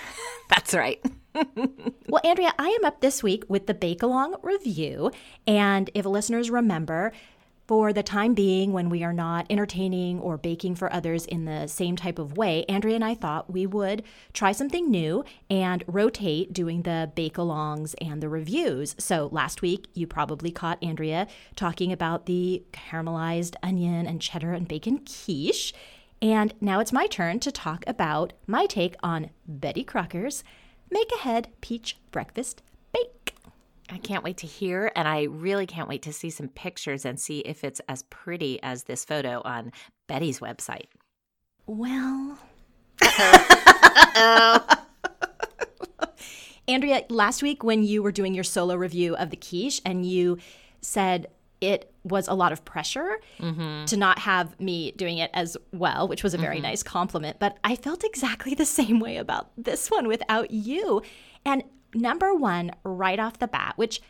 That's 0.50 0.74
right. 0.74 1.02
well, 1.34 2.20
Andrea, 2.22 2.52
I 2.58 2.68
am 2.68 2.84
up 2.84 3.00
this 3.00 3.22
week 3.22 3.44
with 3.48 3.66
the 3.66 3.72
Bake 3.72 4.02
Along 4.02 4.36
review. 4.42 5.10
And 5.46 5.88
if 5.94 6.04
listeners 6.04 6.50
remember, 6.50 7.12
for 7.70 7.92
the 7.92 8.02
time 8.02 8.34
being, 8.34 8.72
when 8.72 8.88
we 8.88 9.04
are 9.04 9.12
not 9.12 9.46
entertaining 9.48 10.18
or 10.18 10.36
baking 10.36 10.74
for 10.74 10.92
others 10.92 11.24
in 11.24 11.44
the 11.44 11.68
same 11.68 11.94
type 11.94 12.18
of 12.18 12.36
way, 12.36 12.64
Andrea 12.64 12.96
and 12.96 13.04
I 13.04 13.14
thought 13.14 13.52
we 13.52 13.64
would 13.64 14.02
try 14.32 14.50
something 14.50 14.90
new 14.90 15.24
and 15.48 15.84
rotate 15.86 16.52
doing 16.52 16.82
the 16.82 17.12
bake 17.14 17.36
alongs 17.36 17.94
and 18.00 18.20
the 18.20 18.28
reviews. 18.28 18.96
So 18.98 19.28
last 19.30 19.62
week, 19.62 19.86
you 19.94 20.08
probably 20.08 20.50
caught 20.50 20.82
Andrea 20.82 21.28
talking 21.54 21.92
about 21.92 22.26
the 22.26 22.64
caramelized 22.72 23.54
onion 23.62 24.04
and 24.04 24.20
cheddar 24.20 24.52
and 24.52 24.66
bacon 24.66 25.04
quiche. 25.04 25.72
And 26.20 26.52
now 26.60 26.80
it's 26.80 26.92
my 26.92 27.06
turn 27.06 27.38
to 27.38 27.52
talk 27.52 27.84
about 27.86 28.32
my 28.48 28.66
take 28.66 28.96
on 29.00 29.30
Betty 29.46 29.84
Crocker's 29.84 30.42
Make 30.90 31.12
Ahead 31.20 31.46
Peach 31.60 31.98
Breakfast. 32.10 32.62
I 33.92 33.98
can't 33.98 34.22
wait 34.22 34.36
to 34.38 34.46
hear, 34.46 34.92
and 34.94 35.08
I 35.08 35.24
really 35.24 35.66
can't 35.66 35.88
wait 35.88 36.02
to 36.02 36.12
see 36.12 36.30
some 36.30 36.48
pictures 36.48 37.04
and 37.04 37.18
see 37.18 37.40
if 37.40 37.64
it's 37.64 37.80
as 37.88 38.02
pretty 38.04 38.62
as 38.62 38.84
this 38.84 39.04
photo 39.04 39.42
on 39.44 39.72
Betty's 40.06 40.38
website. 40.40 40.86
Well, 41.66 42.38
Andrea, 46.68 47.04
last 47.08 47.42
week 47.42 47.64
when 47.64 47.82
you 47.82 48.02
were 48.02 48.12
doing 48.12 48.34
your 48.34 48.44
solo 48.44 48.76
review 48.76 49.16
of 49.16 49.30
the 49.30 49.36
quiche 49.36 49.80
and 49.84 50.06
you 50.06 50.38
said 50.80 51.28
it 51.60 51.92
was 52.04 52.28
a 52.28 52.34
lot 52.34 52.52
of 52.52 52.64
pressure 52.64 53.18
mm-hmm. 53.38 53.84
to 53.84 53.96
not 53.96 54.18
have 54.20 54.58
me 54.58 54.92
doing 54.92 55.18
it 55.18 55.30
as 55.34 55.56
well, 55.72 56.08
which 56.08 56.22
was 56.22 56.32
a 56.32 56.38
very 56.38 56.56
mm-hmm. 56.56 56.64
nice 56.64 56.82
compliment. 56.82 57.38
But 57.38 57.58
I 57.64 57.76
felt 57.76 58.04
exactly 58.04 58.54
the 58.54 58.64
same 58.66 59.00
way 59.00 59.16
about 59.16 59.50
this 59.56 59.90
one 59.90 60.08
without 60.08 60.50
you. 60.50 61.02
And 61.44 61.62
number 61.94 62.34
one, 62.34 62.72
right 62.84 63.18
off 63.18 63.38
the 63.38 63.48
bat, 63.48 63.74
which 63.76 64.00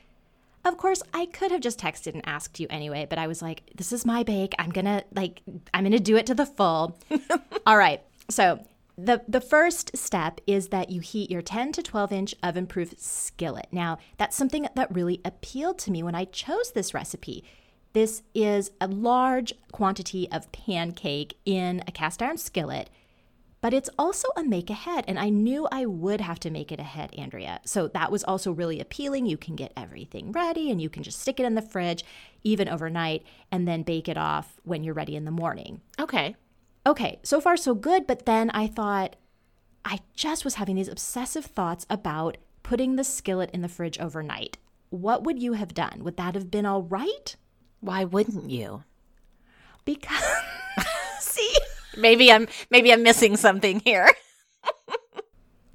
of 0.65 0.77
course 0.77 1.03
I 1.15 1.27
could 1.27 1.51
have 1.51 1.61
just 1.61 1.79
texted 1.79 2.13
and 2.15 2.23
asked 2.27 2.61
you 2.61 2.67
anyway, 2.69 3.07
but 3.09 3.19
I 3.19 3.27
was 3.27 3.41
like, 3.41 3.71
this 3.77 3.93
is 3.93 4.05
my 4.05 4.23
bake. 4.23 4.55
I'm 4.59 4.71
gonna 4.71 5.05
like 5.15 5.43
I'm 5.73 5.85
gonna 5.85 5.99
do 5.99 6.17
it 6.17 6.27
to 6.27 6.35
the 6.35 6.47
full. 6.47 6.99
All 7.67 7.77
right. 7.77 8.03
So 8.29 8.61
the, 9.03 9.23
the 9.27 9.41
first 9.41 9.97
step 9.97 10.41
is 10.47 10.69
that 10.69 10.91
you 10.91 11.01
heat 11.01 11.31
your 11.31 11.41
10 11.41 11.73
to 11.73 11.83
12 11.83 12.13
inch 12.13 12.35
oven 12.43 12.67
proof 12.67 12.93
skillet. 12.99 13.69
Now, 13.73 13.99
that's 14.19 14.37
something 14.37 14.67
that 14.75 14.95
really 14.95 15.23
appealed 15.25 15.79
to 15.81 15.91
me 15.91 16.03
when 16.03 16.15
I 16.15 16.27
chose 16.27 16.73
this 16.73 16.93
recipe. 16.93 17.43
This 17.93 18.23
is 18.35 18.71
a 18.81 18.87
large 18.87 19.55
quantity 19.73 20.31
of 20.31 20.53
pancake 20.53 21.39
in 21.45 21.83
a 21.87 21.93
cast 21.93 22.23
iron 22.23 22.37
skillet 22.37 22.91
but 23.61 23.75
it's 23.75 23.91
also 23.99 24.29
a 24.37 24.43
make 24.43 24.71
ahead. 24.71 25.05
And 25.07 25.19
I 25.19 25.29
knew 25.29 25.69
I 25.71 25.87
would 25.87 26.21
have 26.21 26.41
to 26.41 26.51
make 26.51 26.73
it 26.73 26.81
ahead, 26.81 27.15
Andrea. 27.17 27.61
So 27.65 27.89
that 27.89 28.11
was 28.11 28.25
also 28.25 28.53
really 28.53 28.81
appealing. 28.81 29.27
You 29.27 29.37
can 29.37 29.57
get 29.57 29.73
everything 29.77 30.33
ready 30.33 30.71
and 30.71 30.81
you 30.81 30.89
can 30.89 31.03
just 31.03 31.21
stick 31.21 31.39
it 31.39 31.47
in 31.47 31.55
the 31.55 31.63
fridge, 31.63 32.05
even 32.43 32.69
overnight, 32.69 33.23
and 33.53 33.69
then 33.69 33.83
bake 33.83 34.09
it 34.09 34.17
off 34.17 34.59
when 34.65 34.83
you're 34.83 34.95
ready 34.95 35.17
in 35.17 35.25
the 35.25 35.31
morning. 35.31 35.81
Okay. 35.99 36.37
Okay, 36.87 37.21
so 37.23 37.41
far 37.41 37.57
so 37.57 37.75
good. 37.75 38.07
But 38.07 38.25
then 38.25 38.51
I 38.51 38.67
thought, 38.67 39.17
I 39.85 40.01
just 40.15 40.45
was 40.45 40.55
having 40.55 40.77
these 40.77 40.89
obsessive 40.89 41.45
thoughts 41.45 41.87
about 41.91 42.39
putting 42.63 42.97
the 42.97 43.05
skillet 43.05 43.51
in 43.53 43.63
the 43.63 43.69
fridge 43.69 43.99
overnight. 43.99 44.57
What 44.89 45.25
would 45.25 45.41
you 45.41 45.53
have 45.55 45.75
done? 45.75 46.03
Would 46.05 46.17
that 46.17 46.35
have 46.35 46.51
been 46.51 46.67
all 46.67 46.83
right? 46.83 47.37
Why 47.81 48.05
wouldn't 48.05 48.51
you? 48.51 48.85
Because, 49.85 50.25
see, 51.21 51.53
maybe 51.97 52.33
I'm 52.33 52.49
maybe 52.71 52.93
I'm 52.93 53.03
missing 53.03 53.37
something 53.37 53.81
here. 53.81 54.09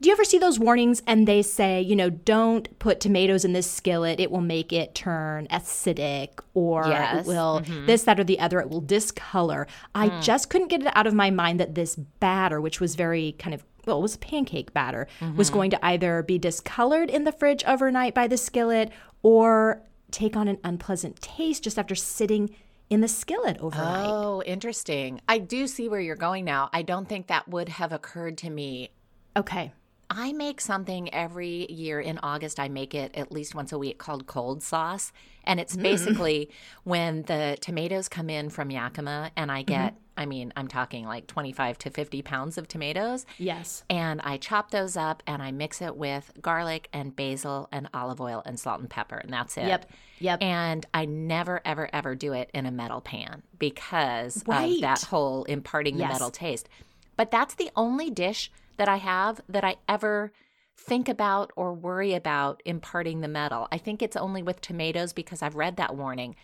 Do 0.05 0.09
you 0.09 0.13
ever 0.13 0.25
see 0.25 0.37
those 0.37 0.59
warnings 0.59 1.01
and 1.07 1.27
they 1.27 1.41
say, 1.41 1.81
you 1.81 1.95
know, 1.95 2.09
don't 2.09 2.77
put 2.79 2.99
tomatoes 2.99 3.45
in 3.45 3.53
this 3.53 3.69
skillet, 3.69 4.19
it 4.19 4.29
will 4.29 4.41
make 4.41 4.73
it 4.73 4.93
turn 4.93 5.47
acidic 5.47 6.41
or 6.53 6.85
Yes. 6.85 7.25
it 7.25 7.27
will 7.27 7.61
mm-hmm. 7.61 7.85
this, 7.85 8.03
that, 8.03 8.19
or 8.19 8.23
the 8.23 8.39
other, 8.39 8.59
it 8.59 8.69
will 8.69 8.81
discolor. 8.81 9.67
I 9.95 10.09
mm. 10.09 10.21
just 10.21 10.49
couldn't 10.49 10.67
get 10.67 10.81
it 10.81 10.91
out 10.95 11.07
of 11.07 11.13
my 11.13 11.31
mind 11.31 11.59
that 11.59 11.75
this 11.75 11.95
batter, 11.95 12.59
which 12.59 12.79
was 12.79 12.95
very 12.95 13.35
kind 13.39 13.53
of 13.53 13.63
well, 13.87 13.99
it 13.99 14.01
was 14.01 14.17
pancake 14.17 14.73
batter, 14.73 15.07
was 15.35 15.47
mm-hmm. 15.47 15.57
going 15.57 15.71
to 15.71 15.85
either 15.85 16.23
be 16.23 16.37
discolored 16.37 17.09
in 17.09 17.23
the 17.23 17.31
fridge 17.31 17.63
overnight 17.65 18.13
by 18.13 18.27
the 18.27 18.37
skillet 18.37 18.91
or 19.21 19.81
take 20.11 20.35
on 20.35 20.47
an 20.47 20.57
unpleasant 20.63 21.21
taste 21.21 21.63
just 21.63 21.77
after 21.77 21.95
sitting 21.95 22.55
in 22.89 23.01
the 23.01 23.07
skillet 23.07 23.57
overnight. 23.59 24.07
Oh, 24.07 24.43
interesting. 24.45 25.21
I 25.27 25.39
do 25.39 25.67
see 25.67 25.89
where 25.89 25.99
you're 25.99 26.15
going 26.15 26.45
now. 26.45 26.69
I 26.71 26.81
don't 26.81 27.07
think 27.07 27.27
that 27.27 27.47
would 27.47 27.69
have 27.69 27.91
occurred 27.91 28.37
to 28.39 28.49
me. 28.49 28.91
Okay. 29.35 29.71
I 30.09 30.33
make 30.33 30.61
something 30.61 31.11
every 31.13 31.71
year 31.71 31.99
in 31.99 32.19
August. 32.21 32.59
I 32.59 32.69
make 32.69 32.93
it 32.93 33.15
at 33.15 33.31
least 33.31 33.55
once 33.55 33.71
a 33.71 33.77
week 33.77 33.97
called 33.97 34.27
cold 34.27 34.61
sauce. 34.61 35.11
And 35.43 35.59
it's 35.59 35.75
mm. 35.75 35.81
basically 35.81 36.49
when 36.83 37.23
the 37.23 37.57
tomatoes 37.59 38.07
come 38.07 38.29
in 38.29 38.49
from 38.49 38.69
Yakima 38.69 39.31
and 39.35 39.51
I 39.51 39.63
get, 39.63 39.93
mm-hmm. 39.93 40.04
I 40.17 40.25
mean, 40.25 40.53
I'm 40.55 40.67
talking 40.67 41.05
like 41.05 41.27
25 41.27 41.77
to 41.79 41.89
50 41.89 42.21
pounds 42.21 42.57
of 42.57 42.67
tomatoes. 42.67 43.25
Yes. 43.37 43.83
And 43.89 44.21
I 44.21 44.37
chop 44.37 44.71
those 44.71 44.95
up 44.95 45.21
and 45.27 45.41
I 45.41 45.51
mix 45.51 45.81
it 45.81 45.95
with 45.95 46.31
garlic 46.41 46.87
and 46.93 47.15
basil 47.15 47.67
and 47.71 47.89
olive 47.93 48.21
oil 48.21 48.41
and 48.45 48.59
salt 48.59 48.79
and 48.79 48.89
pepper. 48.89 49.17
And 49.17 49.31
that's 49.31 49.57
it. 49.57 49.65
Yep. 49.67 49.91
Yep. 50.19 50.41
And 50.41 50.85
I 50.93 51.05
never, 51.05 51.61
ever, 51.65 51.89
ever 51.91 52.15
do 52.15 52.33
it 52.33 52.49
in 52.53 52.65
a 52.65 52.71
metal 52.71 53.01
pan 53.01 53.43
because 53.59 54.43
Right. 54.47 54.75
of 54.75 54.81
that 54.81 55.03
whole 55.03 55.43
imparting 55.45 55.97
the 55.97 56.05
metal 56.07 56.31
taste. 56.31 56.69
But 57.17 57.31
that's 57.31 57.55
the 57.55 57.71
only 57.75 58.09
dish 58.09 58.51
that 58.77 58.87
I 58.89 58.97
have 58.97 59.41
that 59.49 59.63
I 59.63 59.75
ever 59.87 60.31
think 60.77 61.07
about 61.07 61.51
or 61.55 61.73
worry 61.73 62.13
about 62.13 62.61
imparting 62.65 63.21
the 63.21 63.27
metal. 63.29 63.67
I 63.71 63.77
think 63.77 64.01
it's 64.01 64.17
only 64.17 64.43
with 64.43 64.59
tomatoes 64.61 65.13
because 65.13 65.41
I've 65.41 65.55
read 65.55 65.77
that 65.77 65.95
warning. 65.95 66.35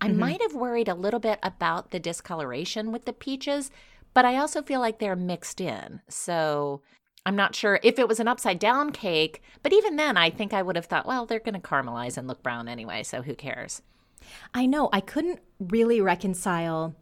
I 0.00 0.08
Mm-hmm. 0.08 0.18
might 0.18 0.42
have 0.42 0.54
worried 0.54 0.88
a 0.88 0.94
little 0.94 1.20
bit 1.20 1.38
about 1.42 1.90
the 1.90 2.00
discoloration 2.00 2.90
with 2.92 3.04
the 3.04 3.12
peaches, 3.12 3.70
but 4.14 4.24
I 4.24 4.36
also 4.36 4.62
feel 4.62 4.80
like 4.80 4.98
they're 4.98 5.16
mixed 5.16 5.60
in. 5.60 6.00
So 6.08 6.82
I'm 7.26 7.36
not 7.36 7.54
sure 7.54 7.78
if 7.82 7.98
it 7.98 8.08
was 8.08 8.18
an 8.18 8.28
upside 8.28 8.58
down 8.58 8.92
cake, 8.92 9.42
but 9.62 9.72
even 9.72 9.96
then, 9.96 10.16
I 10.16 10.30
think 10.30 10.52
I 10.52 10.62
would 10.62 10.76
have 10.76 10.86
thought, 10.86 11.06
well, 11.06 11.26
they're 11.26 11.38
going 11.38 11.60
to 11.60 11.60
caramelize 11.60 12.16
and 12.16 12.26
look 12.26 12.42
brown 12.42 12.66
anyway, 12.68 13.02
so 13.02 13.22
who 13.22 13.34
cares? 13.34 13.82
I 14.54 14.66
know. 14.66 14.88
I 14.92 15.00
couldn't 15.00 15.40
really 15.58 16.00
reconcile 16.00 16.94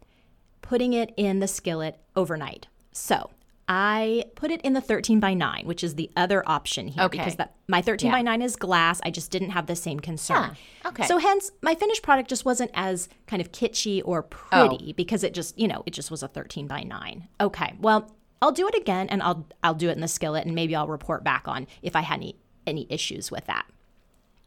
putting 0.60 0.92
it 0.92 1.14
in 1.16 1.38
the 1.38 1.48
skillet 1.48 1.98
overnight. 2.16 2.66
So 2.92 3.30
I 3.68 4.24
put 4.34 4.50
it 4.50 4.62
in 4.62 4.72
the 4.72 4.80
13 4.80 5.20
by 5.20 5.34
9, 5.34 5.66
which 5.66 5.84
is 5.84 5.94
the 5.96 6.10
other 6.16 6.42
option 6.48 6.88
here 6.88 7.04
Okay. 7.04 7.18
because 7.18 7.36
that, 7.36 7.54
my 7.68 7.82
13 7.82 8.10
by 8.10 8.22
9 8.22 8.40
is 8.40 8.56
glass. 8.56 8.98
I 9.04 9.10
just 9.10 9.30
didn't 9.30 9.50
have 9.50 9.66
the 9.66 9.76
same 9.76 10.00
concern. 10.00 10.56
Yeah, 10.82 10.88
okay. 10.88 11.06
So 11.06 11.18
hence, 11.18 11.50
my 11.60 11.74
finished 11.74 12.02
product 12.02 12.30
just 12.30 12.46
wasn't 12.46 12.70
as 12.72 13.08
kind 13.26 13.42
of 13.42 13.52
kitschy 13.52 14.00
or 14.04 14.20
Oh. 14.52 14.68
pretty 14.68 14.94
because 14.94 15.22
it 15.22 15.34
just, 15.34 15.58
you 15.58 15.68
know, 15.68 15.82
it 15.84 15.90
just 15.92 16.10
was 16.10 16.22
a 16.22 16.28
13 16.28 16.66
by 16.66 16.82
9. 16.82 17.28
Okay. 17.40 17.74
Well, 17.78 18.10
I'll 18.40 18.52
do 18.52 18.68
it 18.68 18.74
again 18.74 19.08
and 19.10 19.22
I'll 19.22 19.46
I'll 19.62 19.74
do 19.74 19.88
it 19.88 19.92
in 19.92 20.00
the 20.00 20.08
skillet 20.08 20.46
and 20.46 20.54
maybe 20.54 20.74
I'll 20.74 20.86
report 20.86 21.24
back 21.24 21.46
on 21.48 21.66
if 21.82 21.94
I 21.96 22.00
had 22.02 22.18
any 22.18 22.36
any 22.66 22.86
issues 22.88 23.30
with 23.30 23.46
that. 23.46 23.66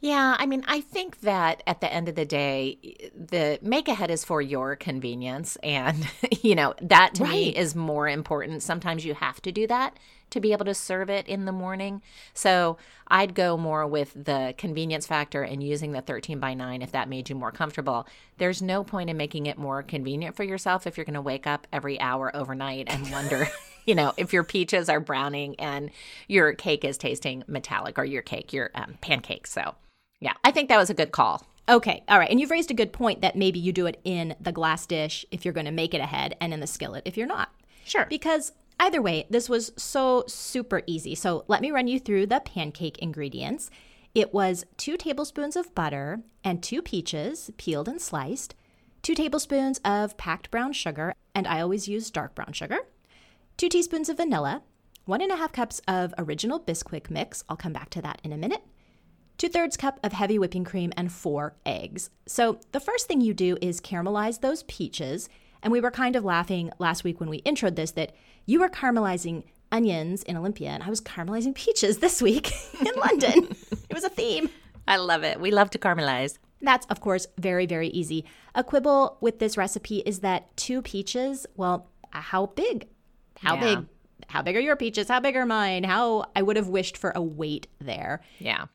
Yeah, 0.01 0.35
I 0.39 0.47
mean, 0.47 0.63
I 0.67 0.81
think 0.81 1.21
that 1.21 1.61
at 1.67 1.79
the 1.79 1.93
end 1.93 2.09
of 2.09 2.15
the 2.15 2.25
day, 2.25 3.11
the 3.15 3.59
make 3.61 3.87
ahead 3.87 4.09
is 4.09 4.25
for 4.25 4.41
your 4.41 4.75
convenience. 4.75 5.57
And, 5.61 6.07
you 6.41 6.55
know, 6.55 6.73
that 6.81 7.13
to 7.15 7.23
me 7.23 7.49
is 7.49 7.75
more 7.75 8.09
important. 8.09 8.63
Sometimes 8.63 9.05
you 9.05 9.13
have 9.13 9.41
to 9.43 9.51
do 9.51 9.67
that 9.67 9.97
to 10.31 10.39
be 10.39 10.53
able 10.53 10.65
to 10.65 10.73
serve 10.73 11.09
it 11.09 11.27
in 11.27 11.45
the 11.45 11.51
morning. 11.51 12.01
So 12.33 12.77
I'd 13.09 13.35
go 13.35 13.57
more 13.57 13.85
with 13.85 14.13
the 14.15 14.55
convenience 14.57 15.05
factor 15.05 15.43
and 15.43 15.61
using 15.61 15.91
the 15.91 16.01
13 16.01 16.39
by 16.39 16.55
9 16.55 16.81
if 16.81 16.91
that 16.93 17.09
made 17.09 17.29
you 17.29 17.35
more 17.35 17.51
comfortable. 17.51 18.07
There's 18.37 18.61
no 18.61 18.83
point 18.83 19.09
in 19.09 19.17
making 19.17 19.45
it 19.45 19.59
more 19.59 19.83
convenient 19.83 20.35
for 20.35 20.43
yourself 20.43 20.87
if 20.87 20.97
you're 20.97 21.05
going 21.05 21.13
to 21.13 21.21
wake 21.21 21.45
up 21.45 21.67
every 21.71 21.99
hour 21.99 22.35
overnight 22.35 22.87
and 22.89 23.11
wonder. 23.11 23.47
You 23.85 23.95
know, 23.95 24.13
if 24.15 24.31
your 24.31 24.43
peaches 24.43 24.89
are 24.89 24.99
browning 24.99 25.55
and 25.59 25.89
your 26.27 26.53
cake 26.53 26.85
is 26.85 26.97
tasting 26.99 27.43
metallic, 27.47 27.97
or 27.97 28.05
your 28.05 28.21
cake, 28.21 28.53
your 28.53 28.69
um, 28.75 28.97
pancake. 29.01 29.47
So, 29.47 29.73
yeah, 30.21 30.33
I 30.43 30.51
think 30.51 30.69
that 30.69 30.77
was 30.77 30.89
a 30.89 30.93
good 30.93 31.11
call. 31.11 31.45
Okay, 31.67 32.03
all 32.07 32.19
right. 32.19 32.29
And 32.29 32.39
you've 32.39 32.51
raised 32.51 32.71
a 32.71 32.75
good 32.75 32.93
point 32.93 33.21
that 33.21 33.35
maybe 33.35 33.59
you 33.59 33.73
do 33.73 33.87
it 33.87 33.99
in 34.03 34.35
the 34.39 34.51
glass 34.51 34.85
dish 34.85 35.25
if 35.31 35.43
you're 35.43 35.53
going 35.53 35.65
to 35.65 35.71
make 35.71 35.93
it 35.93 36.01
ahead 36.01 36.35
and 36.39 36.53
in 36.53 36.59
the 36.59 36.67
skillet 36.67 37.03
if 37.05 37.17
you're 37.17 37.27
not. 37.27 37.49
Sure. 37.85 38.05
Because 38.09 38.51
either 38.79 39.01
way, 39.01 39.25
this 39.29 39.49
was 39.49 39.71
so 39.77 40.23
super 40.27 40.83
easy. 40.85 41.15
So 41.15 41.43
let 41.47 41.61
me 41.61 41.71
run 41.71 41.87
you 41.87 41.99
through 41.99 42.27
the 42.27 42.39
pancake 42.39 42.99
ingredients. 42.99 43.71
It 44.13 44.33
was 44.33 44.65
two 44.77 44.95
tablespoons 44.95 45.55
of 45.55 45.73
butter 45.73 46.21
and 46.43 46.61
two 46.61 46.81
peaches, 46.81 47.49
peeled 47.57 47.87
and 47.87 48.01
sliced, 48.01 48.53
two 49.01 49.15
tablespoons 49.15 49.79
of 49.83 50.17
packed 50.17 50.51
brown 50.51 50.73
sugar, 50.73 51.15
and 51.33 51.47
I 51.47 51.61
always 51.61 51.87
use 51.87 52.11
dark 52.11 52.35
brown 52.35 52.53
sugar, 52.53 52.79
two 53.57 53.69
teaspoons 53.69 54.09
of 54.09 54.17
vanilla, 54.17 54.61
one 55.05 55.21
and 55.21 55.31
a 55.31 55.37
half 55.37 55.53
cups 55.53 55.81
of 55.87 56.13
original 56.17 56.59
Bisquick 56.59 57.09
mix. 57.09 57.43
I'll 57.49 57.57
come 57.57 57.73
back 57.73 57.89
to 57.91 58.01
that 58.01 58.19
in 58.23 58.33
a 58.33 58.37
minute 58.37 58.61
two 59.41 59.49
thirds 59.49 59.75
cup 59.75 59.99
of 60.03 60.13
heavy 60.13 60.37
whipping 60.37 60.63
cream, 60.63 60.93
and 60.95 61.11
four 61.11 61.55
eggs. 61.65 62.11
So, 62.27 62.59
the 62.73 62.79
first 62.79 63.07
thing 63.07 63.21
you 63.21 63.33
do 63.33 63.57
is 63.59 63.81
caramelize 63.81 64.41
those 64.41 64.61
peaches. 64.63 65.29
And 65.63 65.71
we 65.71 65.81
were 65.81 65.89
kind 65.89 66.15
of 66.15 66.23
laughing 66.23 66.71
last 66.77 67.03
week 67.03 67.19
when 67.19 67.27
we 67.29 67.41
introed 67.41 67.75
this 67.75 67.91
that 67.91 68.13
you 68.45 68.59
were 68.59 68.69
caramelizing 68.69 69.43
onions 69.71 70.21
in 70.23 70.37
Olympia, 70.37 70.69
and 70.69 70.83
I 70.83 70.89
was 70.89 71.01
caramelizing 71.01 71.55
peaches 71.55 71.97
this 71.97 72.21
week 72.21 72.51
in 72.79 72.91
London. 72.99 73.47
it 73.89 73.93
was 73.95 74.03
a 74.03 74.09
theme. 74.09 74.47
I 74.87 74.97
love 74.97 75.23
it. 75.23 75.39
We 75.39 75.49
love 75.49 75.71
to 75.71 75.79
caramelize. 75.79 76.37
That's, 76.61 76.85
of 76.87 77.01
course, 77.01 77.25
very, 77.39 77.65
very 77.65 77.87
easy. 77.87 78.25
A 78.53 78.63
quibble 78.63 79.17
with 79.21 79.39
this 79.39 79.57
recipe 79.57 79.99
is 79.99 80.19
that 80.19 80.55
two 80.55 80.83
peaches, 80.83 81.47
well, 81.55 81.89
how 82.11 82.47
big? 82.47 82.87
How 83.39 83.55
Yeah. 83.55 83.61
big? 83.61 83.85
How 84.27 84.43
big 84.43 84.55
are 84.55 84.59
your 84.61 84.75
peaches? 84.75 85.07
How 85.07 85.19
big 85.19 85.35
are 85.35 85.47
mine? 85.47 85.83
How 85.83 86.25
I 86.35 86.43
would 86.43 86.57
have 86.57 86.67
wished 86.67 86.95
for 86.95 87.11
a 87.15 87.21
weight 87.21 87.65
there. 87.79 88.21
Yeah. 88.37 88.65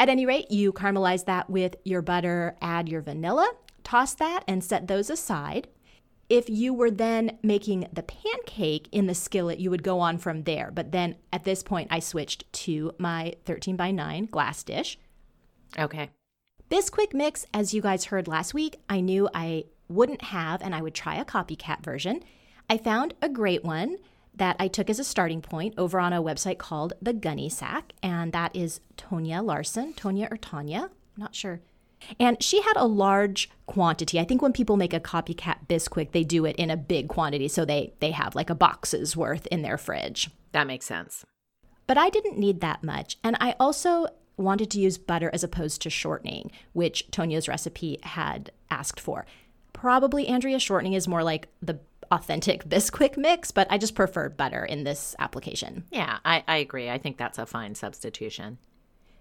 At 0.00 0.08
any 0.08 0.24
rate, 0.24 0.50
you 0.50 0.72
caramelize 0.72 1.26
that 1.26 1.50
with 1.50 1.76
your 1.84 2.00
butter, 2.00 2.56
add 2.62 2.88
your 2.88 3.02
vanilla, 3.02 3.52
toss 3.84 4.14
that, 4.14 4.44
and 4.48 4.64
set 4.64 4.88
those 4.88 5.10
aside. 5.10 5.68
If 6.30 6.48
you 6.48 6.72
were 6.72 6.90
then 6.90 7.36
making 7.42 7.86
the 7.92 8.04
pancake 8.04 8.88
in 8.92 9.08
the 9.08 9.14
skillet, 9.14 9.58
you 9.58 9.68
would 9.68 9.82
go 9.82 10.00
on 10.00 10.16
from 10.16 10.44
there. 10.44 10.70
But 10.72 10.92
then 10.92 11.16
at 11.34 11.44
this 11.44 11.62
point, 11.62 11.88
I 11.90 11.98
switched 11.98 12.50
to 12.64 12.92
my 12.98 13.34
13 13.44 13.76
by 13.76 13.90
9 13.90 14.24
glass 14.24 14.62
dish. 14.62 14.98
Okay. 15.78 16.08
This 16.70 16.88
quick 16.88 17.12
mix, 17.12 17.44
as 17.52 17.74
you 17.74 17.82
guys 17.82 18.06
heard 18.06 18.26
last 18.26 18.54
week, 18.54 18.80
I 18.88 19.02
knew 19.02 19.28
I 19.34 19.64
wouldn't 19.90 20.22
have, 20.22 20.62
and 20.62 20.74
I 20.74 20.80
would 20.80 20.94
try 20.94 21.16
a 21.16 21.26
copycat 21.26 21.84
version. 21.84 22.22
I 22.70 22.78
found 22.78 23.12
a 23.20 23.28
great 23.28 23.64
one 23.64 23.98
that 24.40 24.56
I 24.58 24.68
took 24.68 24.88
as 24.88 24.98
a 24.98 25.04
starting 25.04 25.42
point 25.42 25.74
over 25.76 26.00
on 26.00 26.14
a 26.14 26.22
website 26.22 26.56
called 26.56 26.94
The 27.02 27.12
Gunny 27.12 27.50
Sack, 27.50 27.92
and 28.02 28.32
that 28.32 28.56
is 28.56 28.80
Tonya 28.96 29.44
Larson. 29.44 29.92
Tonya 29.92 30.32
or 30.32 30.38
Tanya? 30.38 30.88
I'm 31.14 31.22
not 31.22 31.34
sure. 31.34 31.60
And 32.18 32.42
she 32.42 32.62
had 32.62 32.72
a 32.76 32.86
large 32.86 33.50
quantity. 33.66 34.18
I 34.18 34.24
think 34.24 34.40
when 34.40 34.54
people 34.54 34.78
make 34.78 34.94
a 34.94 34.98
copycat 34.98 35.68
Bisquick, 35.68 36.12
they 36.12 36.24
do 36.24 36.46
it 36.46 36.56
in 36.56 36.70
a 36.70 36.76
big 36.78 37.08
quantity, 37.08 37.48
so 37.48 37.66
they 37.66 37.92
they 38.00 38.12
have 38.12 38.34
like 38.34 38.48
a 38.48 38.54
box's 38.54 39.14
worth 39.14 39.46
in 39.48 39.60
their 39.60 39.76
fridge. 39.76 40.30
That 40.52 40.66
makes 40.66 40.86
sense. 40.86 41.22
But 41.86 41.98
I 41.98 42.08
didn't 42.08 42.38
need 42.38 42.62
that 42.62 42.82
much. 42.82 43.18
And 43.22 43.36
I 43.40 43.56
also 43.60 44.06
wanted 44.38 44.70
to 44.70 44.80
use 44.80 44.96
butter 44.96 45.28
as 45.34 45.44
opposed 45.44 45.82
to 45.82 45.90
shortening, 45.90 46.50
which 46.72 47.10
Tonya's 47.10 47.46
recipe 47.46 47.98
had 48.04 48.52
asked 48.70 49.00
for. 49.00 49.26
Probably 49.74 50.26
Andrea 50.26 50.58
shortening 50.58 50.94
is 50.94 51.06
more 51.06 51.22
like 51.22 51.48
the 51.60 51.78
authentic 52.10 52.64
Bisquick 52.68 53.16
mix, 53.16 53.50
but 53.50 53.66
I 53.70 53.78
just 53.78 53.94
preferred 53.94 54.36
butter 54.36 54.64
in 54.64 54.84
this 54.84 55.14
application. 55.18 55.84
Yeah, 55.90 56.18
I, 56.24 56.42
I 56.46 56.56
agree. 56.56 56.90
I 56.90 56.98
think 56.98 57.16
that's 57.16 57.38
a 57.38 57.46
fine 57.46 57.74
substitution. 57.74 58.58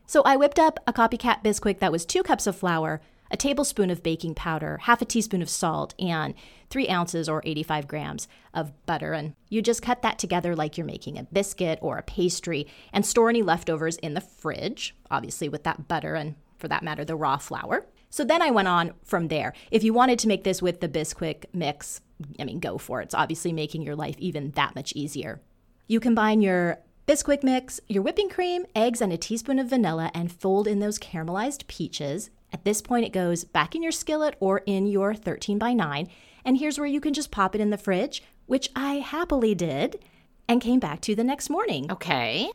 So 0.05 0.23
I 0.25 0.37
whipped 0.37 0.57
up 0.57 0.79
a 0.87 0.93
copycat 0.93 1.43
Bisquick 1.43 1.79
that 1.79 1.91
was 1.91 2.05
two 2.05 2.23
cups 2.23 2.47
of 2.47 2.55
flour, 2.55 2.99
a 3.31 3.37
tablespoon 3.37 3.91
of 3.91 4.01
baking 4.01 4.33
powder, 4.33 4.79
half 4.83 5.03
a 5.03 5.05
teaspoon 5.05 5.43
of 5.43 5.49
salt, 5.49 5.93
and 5.99 6.33
three 6.71 6.89
ounces 6.89 7.29
or 7.29 7.43
85 7.45 7.87
grams 7.87 8.27
of 8.53 8.73
butter. 8.87 9.13
And 9.13 9.35
you 9.49 9.61
just 9.61 9.83
cut 9.83 10.01
that 10.01 10.17
together 10.17 10.55
like 10.55 10.77
you're 10.77 10.85
making 10.85 11.19
a 11.19 11.23
biscuit 11.23 11.77
or 11.81 11.97
a 11.97 12.03
pastry 12.03 12.65
and 12.91 13.05
store 13.05 13.29
any 13.29 13.43
leftovers 13.43 13.97
in 13.97 14.15
the 14.15 14.21
fridge, 14.21 14.95
obviously 15.11 15.47
with 15.47 15.63
that 15.63 15.87
butter 15.87 16.15
and, 16.15 16.35
for 16.57 16.67
that 16.67 16.83
matter, 16.83 17.05
the 17.05 17.15
raw 17.15 17.37
flour. 17.37 17.85
So 18.09 18.23
then 18.23 18.41
I 18.41 18.49
went 18.49 18.67
on 18.67 18.93
from 19.03 19.27
there. 19.27 19.53
If 19.69 19.83
you 19.83 19.93
wanted 19.93 20.17
to 20.19 20.27
make 20.27 20.43
this 20.43 20.61
with 20.61 20.81
the 20.81 20.89
Bisquick 20.89 21.45
mix, 21.53 22.01
I 22.39 22.43
mean, 22.43 22.59
go 22.59 22.77
for 22.77 23.01
it. 23.01 23.05
It's 23.05 23.15
obviously 23.15 23.53
making 23.53 23.83
your 23.83 23.95
life 23.95 24.15
even 24.19 24.51
that 24.51 24.75
much 24.75 24.93
easier. 24.93 25.41
You 25.87 25.99
combine 25.99 26.41
your 26.41 26.79
Bisquick 27.07 27.43
mix, 27.43 27.79
your 27.87 28.03
whipping 28.03 28.29
cream, 28.29 28.67
eggs, 28.75 29.01
and 29.01 29.11
a 29.11 29.17
teaspoon 29.17 29.57
of 29.57 29.69
vanilla 29.69 30.11
and 30.13 30.31
fold 30.31 30.67
in 30.67 30.77
those 30.77 30.99
caramelized 30.99 31.65
peaches. 31.65 32.29
At 32.53 32.65
this 32.65 32.83
point, 32.83 33.03
it 33.03 33.11
goes 33.11 33.43
back 33.43 33.73
in 33.73 33.81
your 33.81 33.91
skillet 33.91 34.35
or 34.39 34.61
in 34.67 34.85
your 34.85 35.15
13 35.15 35.57
by 35.57 35.73
9. 35.73 36.07
And 36.45 36.57
here's 36.59 36.77
where 36.77 36.85
you 36.85 37.01
can 37.01 37.15
just 37.15 37.31
pop 37.31 37.55
it 37.55 37.61
in 37.61 37.71
the 37.71 37.79
fridge, 37.79 38.21
which 38.45 38.69
I 38.75 38.95
happily 38.95 39.55
did 39.55 40.03
and 40.47 40.61
came 40.61 40.79
back 40.79 41.01
to 41.01 41.15
the 41.15 41.23
next 41.23 41.49
morning. 41.49 41.91
Okay. 41.91 42.51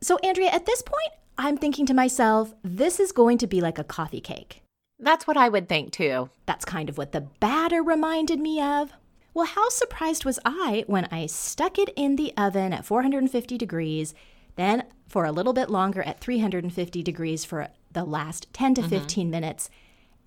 So, 0.00 0.16
Andrea, 0.22 0.48
at 0.48 0.64
this 0.64 0.80
point, 0.80 1.12
I'm 1.36 1.58
thinking 1.58 1.84
to 1.84 1.92
myself, 1.92 2.54
this 2.64 3.00
is 3.00 3.12
going 3.12 3.36
to 3.36 3.46
be 3.46 3.60
like 3.60 3.78
a 3.78 3.84
coffee 3.84 4.22
cake. 4.22 4.62
That's 4.98 5.26
what 5.26 5.36
I 5.36 5.48
would 5.48 5.68
think 5.68 5.92
too. 5.92 6.30
That's 6.46 6.64
kind 6.64 6.88
of 6.88 6.96
what 6.96 7.12
the 7.12 7.22
batter 7.40 7.82
reminded 7.82 8.40
me 8.40 8.62
of. 8.62 8.92
Well, 9.32 9.46
how 9.46 9.68
surprised 9.68 10.24
was 10.24 10.38
I 10.44 10.84
when 10.86 11.06
I 11.10 11.26
stuck 11.26 11.78
it 11.78 11.90
in 11.96 12.16
the 12.16 12.32
oven 12.36 12.72
at 12.72 12.84
450 12.84 13.56
degrees, 13.56 14.14
then 14.56 14.84
for 15.08 15.24
a 15.24 15.32
little 15.32 15.52
bit 15.52 15.70
longer 15.70 16.02
at 16.02 16.20
350 16.20 17.02
degrees 17.02 17.44
for 17.44 17.68
the 17.92 18.04
last 18.04 18.52
10 18.52 18.74
to 18.74 18.82
15 18.82 19.24
mm-hmm. 19.24 19.30
minutes. 19.30 19.70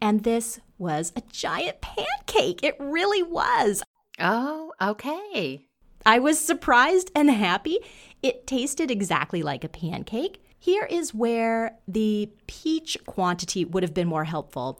And 0.01 0.23
this 0.23 0.59
was 0.77 1.13
a 1.15 1.23
giant 1.31 1.81
pancake. 1.81 2.63
It 2.63 2.75
really 2.79 3.23
was. 3.23 3.83
Oh, 4.19 4.73
okay. 4.81 5.65
I 6.05 6.19
was 6.19 6.39
surprised 6.39 7.11
and 7.15 7.29
happy. 7.29 7.79
It 8.21 8.47
tasted 8.47 8.91
exactly 8.91 9.41
like 9.41 9.63
a 9.63 9.69
pancake. 9.69 10.43
Here 10.59 10.85
is 10.85 11.13
where 11.13 11.77
the 11.87 12.29
peach 12.47 12.97
quantity 13.05 13.65
would 13.65 13.83
have 13.83 13.93
been 13.93 14.07
more 14.07 14.23
helpful. 14.23 14.79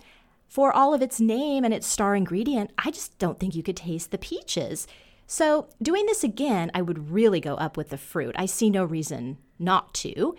For 0.53 0.71
all 0.71 0.93
of 0.93 1.01
its 1.01 1.19
name 1.19 1.65
and 1.65 1.73
its 1.73 1.87
star 1.87 2.15
ingredient, 2.15 2.69
I 2.77 2.91
just 2.91 3.17
don't 3.17 3.39
think 3.39 3.55
you 3.55 3.63
could 3.63 3.75
taste 3.75 4.11
the 4.11 4.19
peaches. 4.19 4.85
So, 5.25 5.67
doing 5.81 6.05
this 6.05 6.23
again, 6.23 6.69
I 6.75 6.83
would 6.83 7.09
really 7.09 7.39
go 7.39 7.55
up 7.55 7.75
with 7.75 7.89
the 7.89 7.97
fruit. 7.97 8.35
I 8.37 8.45
see 8.45 8.69
no 8.69 8.85
reason 8.85 9.39
not 9.57 9.95
to. 9.95 10.35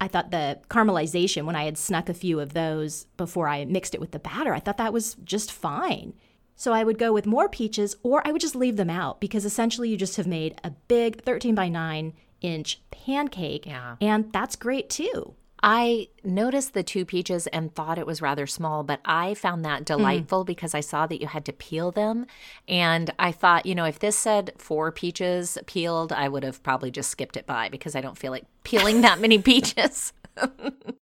I 0.00 0.08
thought 0.08 0.32
the 0.32 0.58
caramelization, 0.68 1.44
when 1.44 1.54
I 1.54 1.62
had 1.62 1.78
snuck 1.78 2.08
a 2.08 2.12
few 2.12 2.40
of 2.40 2.54
those 2.54 3.04
before 3.16 3.46
I 3.46 3.64
mixed 3.64 3.94
it 3.94 4.00
with 4.00 4.10
the 4.10 4.18
batter, 4.18 4.52
I 4.52 4.58
thought 4.58 4.78
that 4.78 4.92
was 4.92 5.14
just 5.22 5.52
fine. 5.52 6.14
So 6.56 6.72
I 6.72 6.82
would 6.82 6.98
go 6.98 7.12
with 7.12 7.24
more 7.24 7.48
peaches 7.48 7.94
or 8.02 8.26
I 8.26 8.32
would 8.32 8.40
just 8.40 8.56
leave 8.56 8.76
them 8.76 8.90
out 8.90 9.20
because 9.20 9.44
essentially 9.44 9.88
you 9.88 9.96
just 9.96 10.16
have 10.16 10.26
made 10.26 10.58
a 10.64 10.70
big 10.88 11.22
13 11.22 11.54
by 11.54 11.68
9 11.68 12.14
inch 12.40 12.82
pancake. 12.90 13.66
Yeah. 13.66 13.94
And 14.00 14.32
that's 14.32 14.56
great 14.56 14.90
too. 14.90 15.36
I 15.62 16.08
noticed 16.24 16.74
the 16.74 16.82
two 16.82 17.04
peaches 17.04 17.46
and 17.48 17.72
thought 17.72 17.98
it 17.98 18.06
was 18.06 18.20
rather 18.20 18.46
small, 18.46 18.82
but 18.82 19.00
I 19.04 19.34
found 19.34 19.64
that 19.64 19.80
hmm. 19.80 19.84
delightful 19.84 20.42
mm. 20.42 20.46
because 20.46 20.74
I 20.74 20.80
saw 20.80 21.06
that 21.06 21.20
you 21.20 21.26
had 21.28 21.44
to 21.44 21.52
peel 21.52 21.90
them. 21.90 22.26
And 22.66 23.10
I 23.18 23.32
thought, 23.32 23.66
you 23.66 23.74
know, 23.74 23.84
if 23.84 23.98
this 23.98 24.16
said 24.16 24.52
four 24.58 24.90
peaches 24.90 25.58
peeled, 25.66 26.12
I 26.12 26.28
would 26.28 26.42
have 26.42 26.62
probably 26.62 26.90
just 26.90 27.10
skipped 27.10 27.36
it 27.36 27.46
by 27.46 27.68
because 27.68 27.94
I 27.94 28.00
don't 28.00 28.18
feel 28.18 28.32
like 28.32 28.46
peeling 28.64 29.02
that 29.02 29.20
many 29.20 29.38
peaches. 29.42 30.12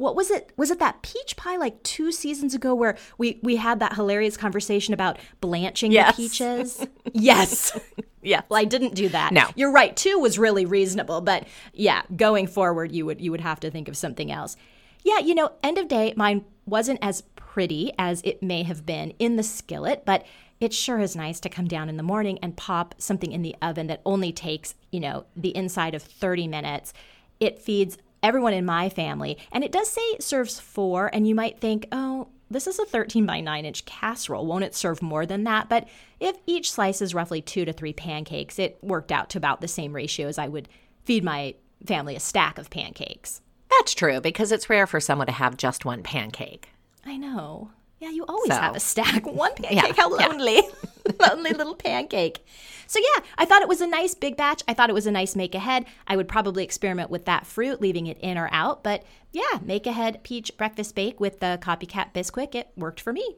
what 0.00 0.16
was 0.16 0.30
it 0.30 0.50
was 0.56 0.70
it 0.70 0.78
that 0.78 1.02
peach 1.02 1.36
pie 1.36 1.58
like 1.58 1.80
two 1.82 2.10
seasons 2.10 2.54
ago 2.54 2.74
where 2.74 2.96
we 3.18 3.38
we 3.42 3.56
had 3.56 3.80
that 3.80 3.94
hilarious 3.94 4.34
conversation 4.34 4.94
about 4.94 5.18
blanching 5.42 5.92
yes. 5.92 6.16
the 6.16 6.22
peaches? 6.22 6.86
Yes. 7.12 7.78
Yeah 8.22 8.42
well 8.50 8.60
i 8.60 8.64
didn't 8.66 8.94
do 8.94 9.08
that. 9.08 9.32
No. 9.32 9.48
You're 9.54 9.72
right 9.72 9.96
two 9.96 10.18
was 10.18 10.38
really 10.38 10.66
reasonable 10.66 11.22
but 11.22 11.46
yeah 11.72 12.02
going 12.14 12.46
forward 12.46 12.92
you 12.92 13.06
would 13.06 13.18
you 13.18 13.30
would 13.30 13.40
have 13.40 13.60
to 13.60 13.70
think 13.70 13.88
of 13.88 13.96
something 13.96 14.30
else. 14.30 14.56
Yeah 15.02 15.20
you 15.20 15.34
know 15.34 15.52
end 15.62 15.78
of 15.78 15.88
day 15.88 16.12
mine 16.16 16.44
wasn't 16.66 16.98
as 17.00 17.22
pretty 17.34 17.92
as 17.98 18.20
it 18.22 18.42
may 18.42 18.62
have 18.62 18.84
been 18.84 19.12
in 19.18 19.36
the 19.36 19.42
skillet 19.42 20.04
but 20.04 20.26
it 20.60 20.74
sure 20.74 21.00
is 21.00 21.16
nice 21.16 21.40
to 21.40 21.48
come 21.48 21.66
down 21.66 21.88
in 21.88 21.96
the 21.96 22.02
morning 22.02 22.38
and 22.42 22.58
pop 22.58 22.94
something 22.98 23.32
in 23.32 23.40
the 23.40 23.56
oven 23.62 23.86
that 23.86 24.02
only 24.04 24.32
takes 24.32 24.74
you 24.90 25.00
know 25.00 25.24
the 25.34 25.56
inside 25.56 25.94
of 25.94 26.02
30 26.02 26.46
minutes. 26.46 26.92
It 27.38 27.58
feeds 27.58 27.96
everyone 28.22 28.52
in 28.52 28.64
my 28.64 28.88
family. 28.88 29.38
And 29.52 29.64
it 29.64 29.72
does 29.72 29.88
say 29.88 30.00
it 30.00 30.22
serves 30.22 30.60
four, 30.60 31.10
and 31.12 31.26
you 31.26 31.34
might 31.34 31.60
think, 31.60 31.86
oh, 31.92 32.28
this 32.50 32.66
is 32.66 32.78
a 32.78 32.84
13 32.84 33.26
by 33.26 33.40
9 33.40 33.64
inch 33.64 33.84
casserole. 33.84 34.46
Won't 34.46 34.64
it 34.64 34.74
serve 34.74 35.02
more 35.02 35.24
than 35.24 35.44
that? 35.44 35.68
But 35.68 35.88
if 36.18 36.36
each 36.46 36.72
slice 36.72 37.00
is 37.00 37.14
roughly 37.14 37.40
two 37.40 37.64
to 37.64 37.72
three 37.72 37.92
pancakes, 37.92 38.58
it 38.58 38.78
worked 38.82 39.12
out 39.12 39.30
to 39.30 39.38
about 39.38 39.60
the 39.60 39.68
same 39.68 39.92
ratio 39.92 40.26
as 40.26 40.38
I 40.38 40.48
would 40.48 40.68
feed 41.04 41.22
my 41.22 41.54
family 41.86 42.16
a 42.16 42.20
stack 42.20 42.58
of 42.58 42.68
pancakes. 42.70 43.40
That's 43.70 43.94
true, 43.94 44.20
because 44.20 44.50
it's 44.52 44.68
rare 44.68 44.86
for 44.86 45.00
someone 45.00 45.28
to 45.28 45.32
have 45.32 45.56
just 45.56 45.84
one 45.84 46.02
pancake. 46.02 46.68
I 47.06 47.16
know. 47.16 47.70
Yeah, 48.00 48.10
you 48.10 48.24
always 48.26 48.48
so. 48.48 48.60
have 48.60 48.74
a 48.74 48.80
stack. 48.80 49.26
One 49.32 49.54
pancake. 49.56 49.96
Yeah, 49.96 50.02
How 50.02 50.10
lonely. 50.10 50.56
Yeah. 50.56 51.12
lonely 51.28 51.52
little 51.52 51.74
pancake. 51.76 52.44
So, 52.86 52.98
yeah, 52.98 53.24
I 53.38 53.44
thought 53.44 53.62
it 53.62 53.68
was 53.68 53.80
a 53.80 53.86
nice 53.86 54.14
big 54.14 54.36
batch. 54.36 54.62
I 54.66 54.74
thought 54.74 54.90
it 54.90 54.94
was 54.94 55.06
a 55.06 55.12
nice 55.12 55.36
make 55.36 55.54
ahead. 55.54 55.84
I 56.08 56.16
would 56.16 56.26
probably 56.26 56.64
experiment 56.64 57.10
with 57.10 57.26
that 57.26 57.46
fruit, 57.46 57.80
leaving 57.80 58.06
it 58.06 58.18
in 58.18 58.36
or 58.36 58.48
out. 58.50 58.82
But 58.82 59.04
yeah, 59.30 59.60
make 59.62 59.86
ahead 59.86 60.24
peach 60.24 60.56
breakfast 60.56 60.94
bake 60.96 61.20
with 61.20 61.38
the 61.38 61.58
copycat 61.62 62.12
Bisquick. 62.12 62.54
It 62.54 62.70
worked 62.76 63.00
for 63.00 63.12
me. 63.12 63.36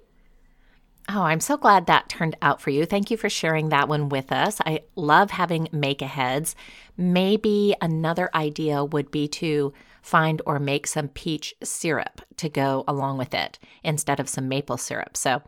Oh, 1.08 1.22
I'm 1.22 1.40
so 1.40 1.56
glad 1.56 1.86
that 1.86 2.08
turned 2.08 2.36
out 2.40 2.60
for 2.60 2.70
you. 2.70 2.86
Thank 2.86 3.10
you 3.10 3.16
for 3.16 3.28
sharing 3.28 3.70
that 3.70 3.88
one 3.88 4.08
with 4.08 4.30
us. 4.30 4.60
I 4.64 4.82
love 4.94 5.32
having 5.32 5.68
make 5.72 6.00
aheads. 6.00 6.54
Maybe 6.96 7.74
another 7.80 8.30
idea 8.34 8.84
would 8.84 9.10
be 9.10 9.26
to 9.28 9.72
find 10.02 10.42
or 10.44 10.58
make 10.58 10.86
some 10.86 11.08
peach 11.08 11.54
syrup 11.62 12.20
to 12.36 12.48
go 12.48 12.84
along 12.86 13.18
with 13.18 13.32
it 13.32 13.58
instead 13.82 14.20
of 14.20 14.28
some 14.28 14.48
maple 14.48 14.76
syrup. 14.76 15.16
So 15.16 15.42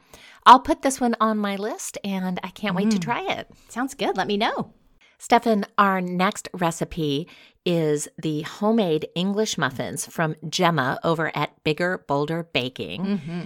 I'll 0.46 0.60
put 0.60 0.82
this 0.82 1.00
one 1.00 1.16
on 1.20 1.38
my 1.38 1.56
list 1.56 1.98
and 2.04 2.40
I 2.42 2.48
can't 2.48 2.76
wait 2.76 2.90
to 2.92 2.98
mm. 2.98 3.02
try 3.02 3.20
it. 3.32 3.50
Sounds 3.68 3.94
good. 3.94 4.16
Let 4.16 4.28
me 4.28 4.36
know. 4.36 4.72
Stefan, 5.18 5.64
our 5.78 6.00
next 6.00 6.48
recipe 6.52 7.28
is 7.64 8.08
the 8.18 8.42
homemade 8.42 9.08
English 9.14 9.56
muffins 9.56 10.06
from 10.06 10.36
Gemma 10.48 10.98
over 11.02 11.32
at 11.34 11.62
Bigger 11.64 12.04
Bolder 12.06 12.42
Baking. 12.52 13.04
Mm-hmm. 13.04 13.40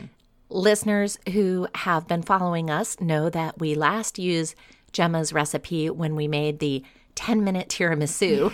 Listeners 0.51 1.19
who 1.33 1.69
have 1.75 2.09
been 2.09 2.23
following 2.23 2.69
us 2.69 3.01
know 3.01 3.31
that 3.31 3.61
we 3.61 3.75
last 3.75 4.19
used 4.19 4.55
Gemma's 4.93 5.33
recipe 5.33 5.91
when 5.91 6.17
we 6.17 6.27
made 6.27 6.59
the 6.59 6.83
10 7.19 7.43
minute 7.43 7.69
tiramisu, 7.69 8.53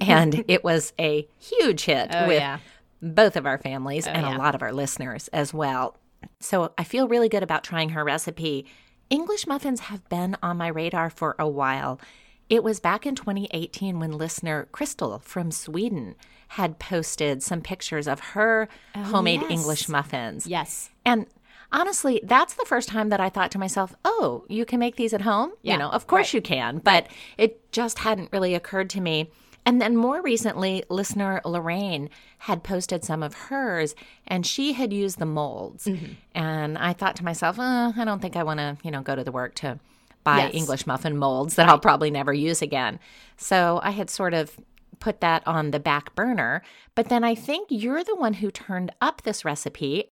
and 0.00 0.42
it 0.48 0.64
was 0.64 0.94
a 0.98 1.28
huge 1.38 1.84
hit 1.84 2.08
oh, 2.14 2.28
with 2.28 2.40
yeah. 2.40 2.58
both 3.02 3.36
of 3.36 3.44
our 3.44 3.58
families 3.58 4.08
oh, 4.08 4.10
and 4.10 4.22
yeah. 4.22 4.34
a 4.34 4.38
lot 4.38 4.54
of 4.54 4.62
our 4.62 4.72
listeners 4.72 5.28
as 5.28 5.52
well. 5.52 5.98
So 6.38 6.72
I 6.78 6.84
feel 6.84 7.08
really 7.08 7.28
good 7.28 7.42
about 7.42 7.62
trying 7.62 7.90
her 7.90 8.02
recipe. 8.02 8.64
English 9.10 9.46
muffins 9.46 9.80
have 9.80 10.08
been 10.08 10.34
on 10.42 10.56
my 10.56 10.68
radar 10.68 11.10
for 11.10 11.36
a 11.38 11.46
while. 11.46 12.00
It 12.48 12.64
was 12.64 12.80
back 12.80 13.04
in 13.04 13.14
2018 13.14 14.00
when 14.00 14.12
listener 14.12 14.66
Crystal 14.72 15.18
from 15.18 15.50
Sweden 15.50 16.14
had 16.48 16.78
posted 16.78 17.42
some 17.42 17.60
pictures 17.60 18.08
of 18.08 18.20
her 18.20 18.66
oh, 18.94 19.02
homemade 19.02 19.42
yes. 19.42 19.50
English 19.50 19.88
muffins. 19.90 20.46
Yes. 20.46 20.88
And 21.04 21.26
honestly, 21.72 22.20
that's 22.24 22.54
the 22.54 22.64
first 22.64 22.88
time 22.88 23.08
that 23.10 23.20
I 23.20 23.28
thought 23.28 23.50
to 23.52 23.58
myself, 23.58 23.94
oh, 24.04 24.44
you 24.48 24.64
can 24.64 24.78
make 24.80 24.96
these 24.96 25.12
at 25.12 25.22
home? 25.22 25.52
Yeah, 25.62 25.74
you 25.74 25.78
know, 25.78 25.90
of 25.90 26.06
course 26.06 26.28
right. 26.28 26.34
you 26.34 26.42
can. 26.42 26.78
But 26.78 27.06
it 27.38 27.70
just 27.72 28.00
hadn't 28.00 28.32
really 28.32 28.54
occurred 28.54 28.90
to 28.90 29.00
me. 29.00 29.30
And 29.66 29.80
then 29.80 29.96
more 29.96 30.22
recently, 30.22 30.84
listener 30.88 31.40
Lorraine 31.44 32.08
had 32.38 32.64
posted 32.64 33.04
some 33.04 33.22
of 33.22 33.34
hers 33.34 33.94
and 34.26 34.46
she 34.46 34.72
had 34.72 34.92
used 34.92 35.18
the 35.18 35.26
molds. 35.26 35.84
Mm-hmm. 35.84 36.12
And 36.34 36.78
I 36.78 36.92
thought 36.92 37.16
to 37.16 37.24
myself, 37.24 37.56
oh, 37.58 37.92
I 37.96 38.04
don't 38.04 38.22
think 38.22 38.36
I 38.36 38.42
want 38.42 38.58
to, 38.58 38.78
you 38.82 38.90
know, 38.90 39.02
go 39.02 39.14
to 39.14 39.22
the 39.22 39.32
work 39.32 39.54
to 39.56 39.78
buy 40.24 40.38
yes. 40.38 40.54
English 40.54 40.86
muffin 40.86 41.16
molds 41.16 41.54
that 41.54 41.64
right. 41.64 41.72
I'll 41.72 41.78
probably 41.78 42.10
never 42.10 42.32
use 42.32 42.62
again. 42.62 42.98
So 43.36 43.80
I 43.82 43.90
had 43.90 44.10
sort 44.10 44.34
of 44.34 44.58
put 44.98 45.20
that 45.20 45.46
on 45.46 45.70
the 45.70 45.80
back 45.80 46.14
burner. 46.14 46.62
But 46.94 47.08
then 47.08 47.24
I 47.24 47.34
think 47.34 47.68
you're 47.70 48.04
the 48.04 48.16
one 48.16 48.34
who 48.34 48.50
turned 48.50 48.92
up 49.00 49.22
this 49.22 49.44
recipe 49.44 50.10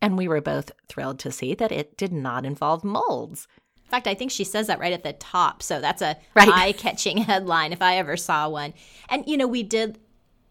and 0.00 0.16
we 0.16 0.28
were 0.28 0.40
both 0.40 0.70
thrilled 0.88 1.18
to 1.20 1.32
see 1.32 1.54
that 1.54 1.72
it 1.72 1.96
did 1.96 2.12
not 2.12 2.46
involve 2.46 2.84
molds. 2.84 3.48
In 3.84 3.90
fact, 3.90 4.06
I 4.06 4.14
think 4.14 4.30
she 4.30 4.44
says 4.44 4.66
that 4.66 4.78
right 4.78 4.92
at 4.92 5.02
the 5.02 5.14
top. 5.14 5.62
So 5.62 5.80
that's 5.80 6.02
a 6.02 6.16
right. 6.34 6.48
eye 6.52 6.72
catching 6.72 7.18
headline 7.18 7.72
if 7.72 7.80
I 7.80 7.96
ever 7.96 8.16
saw 8.16 8.48
one. 8.48 8.74
And, 9.08 9.26
you 9.26 9.36
know, 9.36 9.48
we 9.48 9.62
did, 9.62 9.98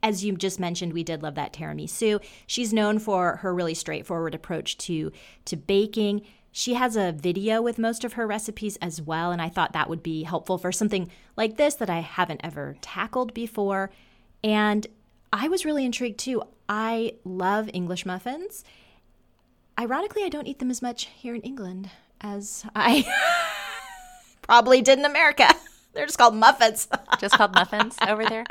as 0.01 0.25
you 0.25 0.35
just 0.35 0.59
mentioned, 0.59 0.91
we 0.91 1.03
did 1.03 1.21
love 1.21 1.35
that 1.35 1.53
tiramisu. 1.53 2.21
She's 2.47 2.73
known 2.73 2.97
for 2.97 3.37
her 3.37 3.53
really 3.53 3.75
straightforward 3.75 4.33
approach 4.33 4.77
to, 4.79 5.11
to 5.45 5.55
baking. 5.55 6.23
She 6.51 6.73
has 6.73 6.95
a 6.95 7.11
video 7.11 7.61
with 7.61 7.77
most 7.77 8.03
of 8.03 8.13
her 8.13 8.25
recipes 8.25 8.75
as 8.77 8.99
well. 8.99 9.31
And 9.31 9.39
I 9.39 9.49
thought 9.49 9.73
that 9.73 9.89
would 9.89 10.01
be 10.01 10.23
helpful 10.23 10.57
for 10.57 10.71
something 10.71 11.09
like 11.35 11.57
this 11.57 11.75
that 11.75 11.91
I 11.91 11.99
haven't 11.99 12.41
ever 12.43 12.75
tackled 12.81 13.35
before. 13.35 13.91
And 14.43 14.87
I 15.31 15.47
was 15.47 15.63
really 15.63 15.85
intrigued 15.85 16.17
too. 16.17 16.41
I 16.67 17.13
love 17.23 17.69
English 17.71 18.05
muffins. 18.05 18.63
Ironically, 19.79 20.23
I 20.23 20.29
don't 20.29 20.47
eat 20.47 20.59
them 20.59 20.71
as 20.71 20.81
much 20.81 21.05
here 21.05 21.35
in 21.35 21.41
England 21.41 21.89
as 22.21 22.65
I 22.75 23.05
probably 24.41 24.81
did 24.81 24.99
in 24.99 25.05
America. 25.05 25.47
They're 25.93 26.05
just 26.05 26.17
called 26.17 26.35
muffins. 26.35 26.87
just 27.19 27.35
called 27.35 27.53
muffins 27.53 27.95
over 28.07 28.25
there. 28.25 28.43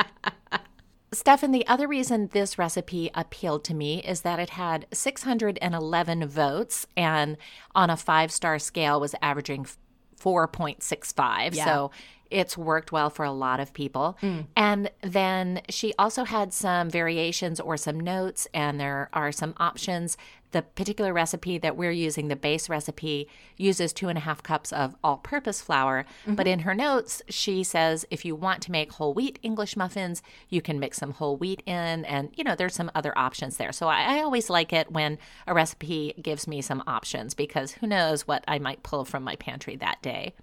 Stefan, 1.12 1.52
the 1.52 1.66
other 1.68 1.86
reason 1.86 2.28
this 2.32 2.58
recipe 2.58 3.10
appealed 3.14 3.64
to 3.64 3.74
me 3.74 4.02
is 4.02 4.22
that 4.22 4.38
it 4.40 4.50
had 4.50 4.86
611 4.92 6.26
votes 6.28 6.86
and 6.96 7.36
on 7.74 7.90
a 7.90 7.96
five 7.96 8.32
star 8.32 8.58
scale 8.58 9.00
was 9.00 9.14
averaging 9.22 9.66
4.65. 10.20 11.54
Yeah. 11.54 11.64
So 11.64 11.90
It's 12.30 12.58
worked 12.58 12.90
well 12.90 13.08
for 13.10 13.24
a 13.24 13.30
lot 13.30 13.60
of 13.60 13.72
people. 13.72 14.18
Mm. 14.20 14.46
And 14.56 14.90
then 15.02 15.60
she 15.68 15.94
also 15.98 16.24
had 16.24 16.52
some 16.52 16.90
variations 16.90 17.60
or 17.60 17.76
some 17.76 18.00
notes, 18.00 18.48
and 18.52 18.80
there 18.80 19.08
are 19.12 19.30
some 19.30 19.54
options 19.58 20.16
the 20.52 20.62
particular 20.62 21.12
recipe 21.12 21.58
that 21.58 21.76
we're 21.76 21.90
using, 21.90 22.28
the 22.28 22.36
base 22.36 22.68
recipe, 22.68 23.28
uses 23.56 23.92
two 23.92 24.08
and 24.08 24.18
a 24.18 24.20
half 24.22 24.42
cups 24.42 24.72
of 24.72 24.94
all 25.02 25.18
purpose 25.18 25.60
flour. 25.60 26.04
Mm-hmm. 26.22 26.34
But 26.34 26.46
in 26.46 26.60
her 26.60 26.74
notes, 26.74 27.22
she 27.28 27.62
says 27.62 28.04
if 28.10 28.24
you 28.24 28.34
want 28.34 28.62
to 28.62 28.72
make 28.72 28.92
whole 28.92 29.14
wheat 29.14 29.38
English 29.42 29.76
muffins, 29.76 30.22
you 30.48 30.62
can 30.62 30.78
mix 30.78 30.98
some 30.98 31.12
whole 31.12 31.36
wheat 31.36 31.62
in. 31.66 32.04
And, 32.04 32.30
you 32.34 32.44
know, 32.44 32.54
there's 32.54 32.74
some 32.74 32.90
other 32.94 33.16
options 33.16 33.56
there. 33.56 33.72
So 33.72 33.88
I, 33.88 34.18
I 34.18 34.22
always 34.22 34.48
like 34.50 34.72
it 34.72 34.90
when 34.92 35.18
a 35.46 35.54
recipe 35.54 36.14
gives 36.20 36.46
me 36.46 36.62
some 36.62 36.82
options 36.86 37.34
because 37.34 37.72
who 37.72 37.86
knows 37.86 38.26
what 38.26 38.44
I 38.46 38.58
might 38.58 38.82
pull 38.82 39.04
from 39.04 39.24
my 39.24 39.36
pantry 39.36 39.76
that 39.76 40.02
day. 40.02 40.34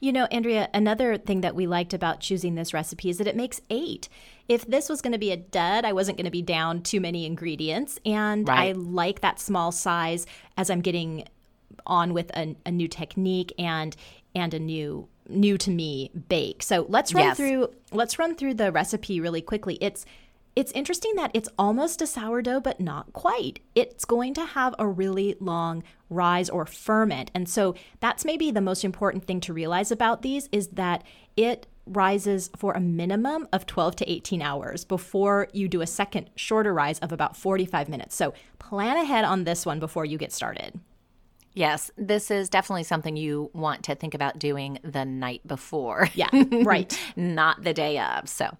You 0.00 0.12
know, 0.12 0.24
Andrea, 0.26 0.68
another 0.72 1.18
thing 1.18 1.42
that 1.42 1.54
we 1.54 1.66
liked 1.66 1.92
about 1.92 2.20
choosing 2.20 2.54
this 2.54 2.72
recipe 2.72 3.10
is 3.10 3.18
that 3.18 3.26
it 3.26 3.36
makes 3.36 3.60
eight. 3.68 4.08
If 4.48 4.66
this 4.66 4.88
was 4.88 5.02
going 5.02 5.12
to 5.12 5.18
be 5.18 5.30
a 5.30 5.36
dud, 5.36 5.84
I 5.84 5.92
wasn't 5.92 6.16
going 6.16 6.24
to 6.24 6.30
be 6.30 6.42
down 6.42 6.82
too 6.82 7.00
many 7.00 7.26
ingredients. 7.26 7.98
And 8.06 8.48
right. 8.48 8.70
I 8.70 8.72
like 8.72 9.20
that 9.20 9.38
small 9.38 9.70
size 9.72 10.26
as 10.56 10.70
I'm 10.70 10.80
getting 10.80 11.28
on 11.86 12.14
with 12.14 12.30
a, 12.36 12.56
a 12.66 12.70
new 12.70 12.88
technique 12.88 13.52
and 13.58 13.94
and 14.34 14.54
a 14.54 14.58
new 14.58 15.08
new 15.28 15.58
to 15.58 15.70
me 15.70 16.10
bake. 16.28 16.62
So 16.62 16.86
let's 16.88 17.14
run 17.14 17.24
yes. 17.24 17.36
through 17.36 17.70
let's 17.92 18.18
run 18.18 18.34
through 18.34 18.54
the 18.54 18.72
recipe 18.72 19.20
really 19.20 19.42
quickly. 19.42 19.76
It's 19.80 20.06
it's 20.60 20.72
interesting 20.72 21.14
that 21.14 21.30
it's 21.32 21.48
almost 21.58 22.02
a 22.02 22.06
sourdough, 22.06 22.60
but 22.60 22.80
not 22.80 23.14
quite. 23.14 23.60
It's 23.74 24.04
going 24.04 24.34
to 24.34 24.44
have 24.44 24.74
a 24.78 24.86
really 24.86 25.34
long 25.40 25.82
rise 26.10 26.50
or 26.50 26.66
ferment. 26.66 27.30
And 27.34 27.48
so 27.48 27.74
that's 28.00 28.26
maybe 28.26 28.50
the 28.50 28.60
most 28.60 28.84
important 28.84 29.24
thing 29.24 29.40
to 29.40 29.54
realize 29.54 29.90
about 29.90 30.20
these 30.20 30.50
is 30.52 30.68
that 30.68 31.02
it 31.34 31.66
rises 31.86 32.50
for 32.58 32.74
a 32.74 32.80
minimum 32.80 33.48
of 33.54 33.64
12 33.64 33.96
to 33.96 34.10
18 34.12 34.42
hours 34.42 34.84
before 34.84 35.48
you 35.54 35.66
do 35.66 35.80
a 35.80 35.86
second 35.86 36.28
shorter 36.36 36.74
rise 36.74 36.98
of 36.98 37.10
about 37.10 37.38
45 37.38 37.88
minutes. 37.88 38.14
So 38.14 38.34
plan 38.58 38.98
ahead 38.98 39.24
on 39.24 39.44
this 39.44 39.64
one 39.64 39.80
before 39.80 40.04
you 40.04 40.18
get 40.18 40.30
started. 40.30 40.78
Yes, 41.54 41.90
this 41.96 42.30
is 42.30 42.50
definitely 42.50 42.84
something 42.84 43.16
you 43.16 43.50
want 43.54 43.84
to 43.84 43.94
think 43.94 44.12
about 44.12 44.38
doing 44.38 44.78
the 44.84 45.06
night 45.06 45.40
before. 45.46 46.10
Yeah, 46.12 46.28
right. 46.64 47.00
Not 47.16 47.64
the 47.64 47.72
day 47.72 47.98
of. 47.98 48.28
So 48.28 48.58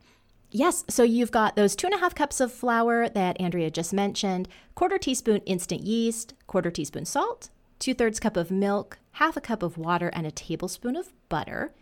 Yes, 0.52 0.84
so 0.88 1.04
you've 1.04 1.30
got 1.30 1.54
those 1.54 1.76
two 1.76 1.86
and 1.86 1.94
a 1.94 1.98
half 1.98 2.14
cups 2.14 2.40
of 2.40 2.52
flour 2.52 3.08
that 3.08 3.40
Andrea 3.40 3.70
just 3.70 3.92
mentioned, 3.92 4.48
quarter 4.74 4.98
teaspoon 4.98 5.42
instant 5.46 5.82
yeast, 5.82 6.34
quarter 6.48 6.72
teaspoon 6.72 7.04
salt, 7.04 7.50
two 7.78 7.94
thirds 7.94 8.18
cup 8.18 8.36
of 8.36 8.50
milk, 8.50 8.98
half 9.12 9.36
a 9.36 9.40
cup 9.40 9.62
of 9.62 9.78
water, 9.78 10.08
and 10.12 10.26
a 10.26 10.32
tablespoon 10.32 10.96
of 10.96 11.12
butter. 11.28 11.72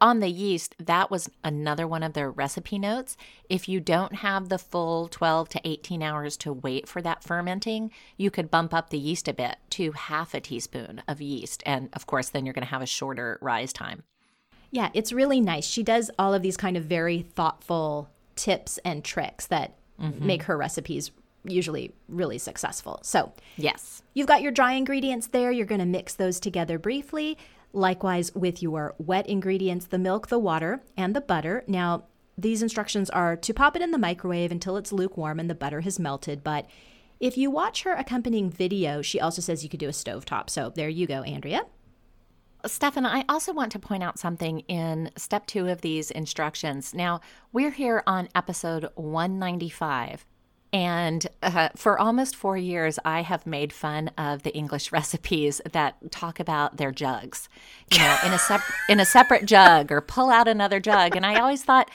On 0.00 0.20
the 0.20 0.28
yeast, 0.28 0.74
that 0.78 1.10
was 1.10 1.30
another 1.44 1.86
one 1.86 2.02
of 2.02 2.14
their 2.14 2.30
recipe 2.30 2.78
notes. 2.78 3.16
If 3.48 3.68
you 3.68 3.80
don't 3.80 4.16
have 4.16 4.48
the 4.48 4.58
full 4.58 5.08
12 5.08 5.48
to 5.50 5.60
18 5.68 6.02
hours 6.02 6.36
to 6.38 6.52
wait 6.52 6.88
for 6.88 7.02
that 7.02 7.24
fermenting, 7.24 7.90
you 8.16 8.30
could 8.30 8.50
bump 8.50 8.72
up 8.72 8.88
the 8.88 8.98
yeast 8.98 9.28
a 9.28 9.34
bit 9.34 9.56
to 9.70 9.92
half 9.92 10.32
a 10.34 10.40
teaspoon 10.40 11.02
of 11.08 11.20
yeast. 11.20 11.62
And 11.66 11.90
of 11.92 12.06
course, 12.06 12.28
then 12.30 12.44
you're 12.44 12.52
going 12.54 12.64
to 12.64 12.70
have 12.70 12.82
a 12.82 12.86
shorter 12.86 13.38
rise 13.40 13.72
time. 13.72 14.02
Yeah, 14.76 14.90
it's 14.92 15.10
really 15.10 15.40
nice. 15.40 15.64
She 15.64 15.82
does 15.82 16.10
all 16.18 16.34
of 16.34 16.42
these 16.42 16.58
kind 16.58 16.76
of 16.76 16.84
very 16.84 17.22
thoughtful 17.22 18.10
tips 18.34 18.78
and 18.84 19.02
tricks 19.02 19.46
that 19.46 19.78
mm-hmm. 19.98 20.26
make 20.26 20.42
her 20.42 20.56
recipes 20.58 21.12
usually 21.44 21.94
really 22.10 22.36
successful. 22.36 23.00
So, 23.02 23.32
yes. 23.56 24.02
You've 24.12 24.26
got 24.26 24.42
your 24.42 24.52
dry 24.52 24.74
ingredients 24.74 25.28
there. 25.28 25.50
You're 25.50 25.64
going 25.64 25.78
to 25.78 25.86
mix 25.86 26.12
those 26.12 26.38
together 26.38 26.78
briefly. 26.78 27.38
Likewise, 27.72 28.34
with 28.34 28.62
your 28.62 28.94
wet 28.98 29.26
ingredients, 29.26 29.86
the 29.86 29.98
milk, 29.98 30.28
the 30.28 30.38
water, 30.38 30.82
and 30.94 31.16
the 31.16 31.22
butter. 31.22 31.64
Now, 31.66 32.04
these 32.36 32.60
instructions 32.60 33.08
are 33.08 33.34
to 33.34 33.54
pop 33.54 33.76
it 33.76 33.82
in 33.82 33.92
the 33.92 33.98
microwave 33.98 34.52
until 34.52 34.76
it's 34.76 34.92
lukewarm 34.92 35.40
and 35.40 35.48
the 35.48 35.54
butter 35.54 35.80
has 35.80 35.98
melted. 35.98 36.44
But 36.44 36.68
if 37.18 37.38
you 37.38 37.50
watch 37.50 37.84
her 37.84 37.94
accompanying 37.94 38.50
video, 38.50 39.00
she 39.00 39.20
also 39.20 39.40
says 39.40 39.64
you 39.64 39.70
could 39.70 39.80
do 39.80 39.88
a 39.88 39.92
stovetop. 39.92 40.50
So 40.50 40.70
there 40.74 40.90
you 40.90 41.06
go, 41.06 41.22
Andrea. 41.22 41.62
Stefan, 42.66 43.06
I 43.06 43.24
also 43.28 43.52
want 43.52 43.72
to 43.72 43.78
point 43.78 44.02
out 44.02 44.18
something 44.18 44.60
in 44.60 45.10
step 45.16 45.46
two 45.46 45.68
of 45.68 45.80
these 45.80 46.10
instructions. 46.10 46.94
Now, 46.94 47.20
we're 47.52 47.70
here 47.70 48.02
on 48.06 48.28
episode 48.34 48.88
195. 48.94 50.24
And 50.72 51.26
uh, 51.42 51.70
for 51.76 51.98
almost 51.98 52.36
four 52.36 52.56
years, 52.56 52.98
I 53.04 53.22
have 53.22 53.46
made 53.46 53.72
fun 53.72 54.10
of 54.18 54.42
the 54.42 54.54
English 54.54 54.92
recipes 54.92 55.60
that 55.72 56.10
talk 56.10 56.40
about 56.40 56.76
their 56.76 56.92
jugs, 56.92 57.48
you 57.92 57.98
know, 57.98 58.16
in 58.24 58.32
a 58.32 58.38
sep- 58.38 58.60
in 58.88 59.00
a 59.00 59.06
separate 59.06 59.46
jug 59.46 59.90
or 59.90 60.00
pull 60.00 60.30
out 60.30 60.48
another 60.48 60.80
jug. 60.80 61.16
And 61.16 61.24
I 61.24 61.40
always 61.40 61.64
thought, 61.64 61.90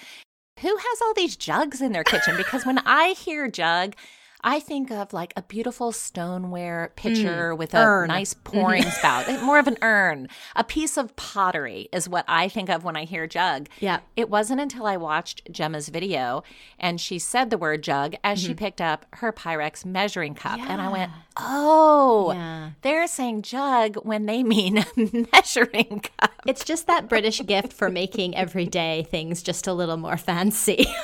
who 0.62 0.76
has 0.76 1.02
all 1.02 1.14
these 1.14 1.36
jugs 1.36 1.82
in 1.82 1.92
their 1.92 2.04
kitchen? 2.04 2.38
Because 2.38 2.66
when 2.66 2.80
I 2.80 3.10
hear 3.10 3.48
jug, 3.48 3.96
I 4.44 4.60
think 4.60 4.92
of 4.92 5.14
like 5.14 5.34
a 5.36 5.42
beautiful 5.42 5.92
stoneware 5.92 6.92
pitcher 6.96 7.54
mm, 7.54 7.58
with 7.58 7.74
a 7.74 7.84
urn. 7.84 8.08
nice 8.08 8.34
pouring 8.44 8.84
spout, 8.84 9.28
more 9.44 9.60
of 9.60 9.68
an 9.68 9.78
urn. 9.82 10.28
A 10.56 10.64
piece 10.64 10.98
of 10.98 11.16
pottery 11.16 11.90
is 11.92 12.10
what 12.10 12.26
I 12.28 12.48
think 12.48 12.70
of 12.70 12.84
when 12.84 12.96
I 12.96 13.06
hear 13.06 13.28
jug. 13.28 13.70
Yeah. 13.80 14.00
It 14.16 14.30
wasn't 14.30 14.62
until 14.62 14.86
I 14.86 14.98
watched 14.98 15.52
Gemma's 15.52 15.90
video 15.90 16.44
and 16.80 17.00
she 17.00 17.20
said 17.20 17.50
the 17.50 17.58
word 17.58 17.84
jug 17.84 18.16
as 18.24 18.40
mm-hmm. 18.40 18.48
she 18.50 18.54
picked 18.54 18.82
up 18.82 19.06
her 19.14 19.32
Pyrex 19.32 19.86
measuring 19.86 20.36
cup. 20.36 20.58
Yeah. 20.58 20.68
And 20.70 20.82
I 20.82 20.90
went, 20.90 21.12
oh, 21.38 22.32
yeah. 22.34 22.72
they're 22.82 23.08
saying 23.08 23.44
jug 23.44 23.96
when 24.04 24.26
they 24.26 24.44
mean 24.44 24.86
measuring 25.34 26.04
cup. 26.20 26.32
It's 26.46 26.64
just 26.64 26.88
that 26.88 27.08
British 27.08 27.46
gift 27.46 27.74
for 27.74 27.90
making 27.90 28.36
everyday 28.36 29.04
things 29.04 29.44
just 29.44 29.68
a 29.68 29.74
little 29.74 29.98
more 29.98 30.18
fancy. 30.18 30.88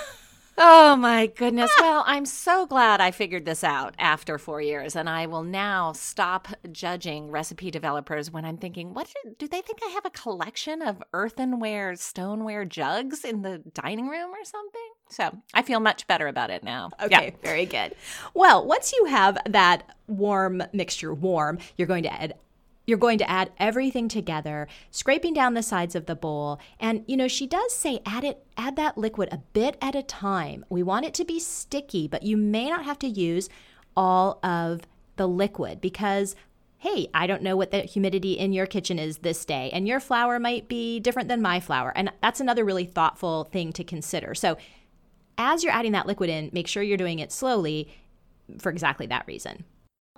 Oh 0.60 0.96
my 0.96 1.28
goodness. 1.28 1.72
Ah. 1.78 1.82
Well, 1.82 2.04
I'm 2.08 2.26
so 2.26 2.65
glad 2.65 3.00
I 3.00 3.12
figured 3.12 3.46
this 3.46 3.63
out 3.63 3.93
after 4.00 4.39
four 4.39 4.60
years, 4.60 4.96
and 4.96 5.08
I 5.08 5.28
will 5.28 5.43
now 5.43 5.91
stop 5.91 6.48
judging 6.72 7.30
recipe 7.30 7.70
developers 7.70 8.32
when 8.32 8.43
I'm 8.43 8.58
thinking, 8.58 8.93
what 8.93 9.13
do 9.38 9.48
they 9.48 9.62
think 9.62 9.80
I 9.86 9.89
have 9.89 10.06
a 10.06 10.10
collection 10.10 10.82
of 10.82 11.04
earthenware, 11.13 11.96
stoneware 11.96 12.65
jugs 12.65 13.24
in 13.24 13.43
the 13.43 13.60
dining 13.74 14.08
room 14.08 14.32
or 14.32 14.43
something? 14.43 14.89
So 15.10 15.38
I 15.54 15.62
feel 15.62 15.80
much 15.80 16.08
better 16.08 16.28
about 16.28 16.50
it 16.50 16.63
now. 16.63 16.89
Okay, 17.04 17.36
yeah. 17.36 17.48
very 17.48 17.65
good. 17.65 17.93
Well, 18.34 18.65
once 18.65 18.91
you 18.93 19.06
have 19.06 19.38
that 19.46 19.96
warm 20.08 20.63
mixture 20.74 21.13
warm, 21.13 21.60
you're 21.78 21.88
going 21.88 22.04
to 22.04 22.13
add 22.13 22.34
you're 22.88 22.97
going 22.97 23.17
to 23.17 23.30
add 23.30 23.52
everything 23.60 24.08
together, 24.08 24.67
scraping 24.89 25.34
down 25.34 25.54
the 25.54 25.62
sides 25.62 25.93
of 25.93 26.06
the 26.06 26.15
bowl. 26.15 26.60
And 26.80 27.04
you 27.06 27.17
know, 27.17 27.28
she 27.28 27.45
does 27.45 27.73
say 27.73 28.00
add 28.06 28.23
it 28.23 28.45
add 28.56 28.78
that 28.78 28.97
liquid 28.97 29.30
a 29.32 29.38
bit 29.54 29.78
at 29.82 29.93
a 29.93 30.02
time. 30.02 30.65
We 30.69 30.82
want 30.82 31.06
it 31.06 31.13
to 31.15 31.26
be 31.26 31.39
sticky, 31.39 32.08
but 32.08 32.23
you 32.23 32.38
may 32.38 32.69
not 32.69 32.86
have 32.86 32.97
to 33.00 33.08
use 33.08 33.50
all 33.95 34.39
of 34.41 34.82
the 35.17 35.28
liquid 35.28 35.82
because 35.82 36.36
hey, 36.80 37.08
I 37.13 37.26
don't 37.26 37.41
know 37.41 37.58
what 37.58 37.71
the 37.71 37.82
humidity 37.82 38.34
in 38.34 38.54
your 38.54 38.67
kitchen 38.67 39.00
is 39.00 39.17
this 39.17 39.45
day, 39.45 39.71
and 39.73 39.88
your 39.88 40.00
flour 40.00 40.39
might 40.39 40.67
be 40.67 41.00
different 41.00 41.28
than 41.28 41.41
my 41.41 41.60
flour. 41.60 41.91
And 41.95 42.12
that's 42.21 42.39
another 42.39 42.63
really 42.63 42.86
thoughtful 42.86 43.45
thing 43.45 43.73
to 43.73 43.84
consider. 43.84 44.36
So, 44.36 44.58
as 45.39 45.63
you're 45.63 45.73
adding 45.73 45.91
that 45.91 46.06
liquid 46.08 46.30
in, 46.30 46.50
make 46.54 46.67
sure 46.67 46.84
you're 46.84 46.97
doing 46.97 47.19
it 47.19 47.32
slowly 47.32 47.89
for 48.60 48.69
exactly 48.69 49.08
that 49.08 49.26
reason. 49.28 49.65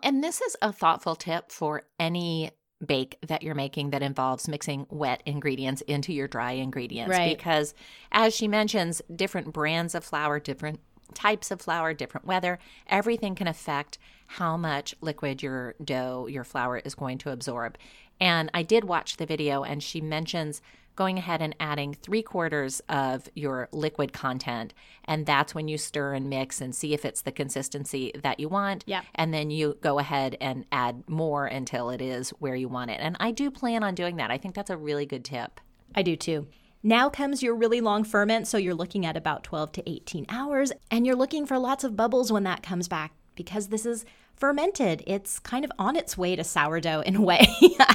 And 0.03 0.23
this 0.23 0.41
is 0.41 0.55
a 0.61 0.71
thoughtful 0.71 1.15
tip 1.15 1.51
for 1.51 1.83
any 1.99 2.51
bake 2.85 3.17
that 3.27 3.43
you're 3.43 3.55
making 3.55 3.89
that 3.89 4.01
involves 4.01 4.47
mixing 4.47 4.85
wet 4.89 5.21
ingredients 5.25 5.81
into 5.81 6.13
your 6.13 6.27
dry 6.27 6.53
ingredients. 6.53 7.11
Right. 7.11 7.37
Because 7.37 7.73
as 8.11 8.35
she 8.35 8.47
mentions, 8.47 9.01
different 9.13 9.51
brands 9.53 9.95
of 9.95 10.03
flour, 10.03 10.39
different 10.39 10.79
types 11.13 11.51
of 11.51 11.61
flour, 11.61 11.93
different 11.93 12.25
weather, 12.25 12.59
everything 12.87 13.35
can 13.35 13.47
affect 13.47 13.97
how 14.27 14.55
much 14.55 14.95
liquid 15.01 15.41
your 15.41 15.75
dough, 15.83 16.27
your 16.27 16.43
flour 16.43 16.77
is 16.77 16.95
going 16.95 17.17
to 17.17 17.31
absorb. 17.31 17.77
And 18.21 18.49
I 18.53 18.63
did 18.63 18.83
watch 18.83 19.17
the 19.17 19.25
video, 19.25 19.63
and 19.63 19.81
she 19.81 20.01
mentions 20.01 20.61
going 20.99 21.17
ahead 21.17 21.41
and 21.41 21.55
adding 21.61 21.93
three 21.93 22.21
quarters 22.21 22.81
of 22.89 23.29
your 23.33 23.69
liquid 23.71 24.11
content. 24.11 24.73
And 25.05 25.25
that's 25.25 25.55
when 25.55 25.69
you 25.69 25.77
stir 25.77 26.13
and 26.13 26.29
mix 26.29 26.59
and 26.59 26.75
see 26.75 26.93
if 26.93 27.05
it's 27.05 27.21
the 27.21 27.31
consistency 27.31 28.11
that 28.21 28.37
you 28.37 28.49
want. 28.49 28.83
Yeah. 28.85 29.03
And 29.15 29.33
then 29.33 29.49
you 29.49 29.77
go 29.79 29.97
ahead 29.97 30.35
and 30.41 30.65
add 30.73 31.05
more 31.07 31.45
until 31.45 31.89
it 31.89 32.01
is 32.01 32.31
where 32.31 32.53
you 32.53 32.67
want 32.67 32.91
it. 32.91 32.99
And 32.99 33.15
I 33.17 33.31
do 33.31 33.49
plan 33.49 33.81
on 33.81 33.95
doing 33.95 34.17
that. 34.17 34.29
I 34.29 34.37
think 34.37 34.55
that's 34.55 34.69
a 34.69 34.75
really 34.75 35.05
good 35.05 35.23
tip. 35.23 35.61
I 35.95 36.01
do 36.01 36.17
too. 36.17 36.47
Now 36.83 37.09
comes 37.09 37.41
your 37.41 37.55
really 37.55 37.79
long 37.79 38.03
ferment, 38.03 38.45
so 38.47 38.57
you're 38.57 38.75
looking 38.75 39.05
at 39.05 39.15
about 39.15 39.45
12 39.45 39.71
to 39.73 39.89
18 39.89 40.25
hours, 40.27 40.73
and 40.91 41.05
you're 41.05 41.15
looking 41.15 41.45
for 41.45 41.57
lots 41.57 41.85
of 41.85 41.95
bubbles 41.95 42.29
when 42.29 42.43
that 42.43 42.61
comes 42.61 42.89
back 42.89 43.13
because 43.35 43.69
this 43.69 43.85
is 43.85 44.03
fermented. 44.35 45.01
It's 45.07 45.39
kind 45.39 45.63
of 45.63 45.71
on 45.79 45.95
its 45.95 46.17
way 46.17 46.35
to 46.35 46.43
sourdough 46.43 47.01
in 47.01 47.15
a 47.15 47.21
way, 47.21 47.47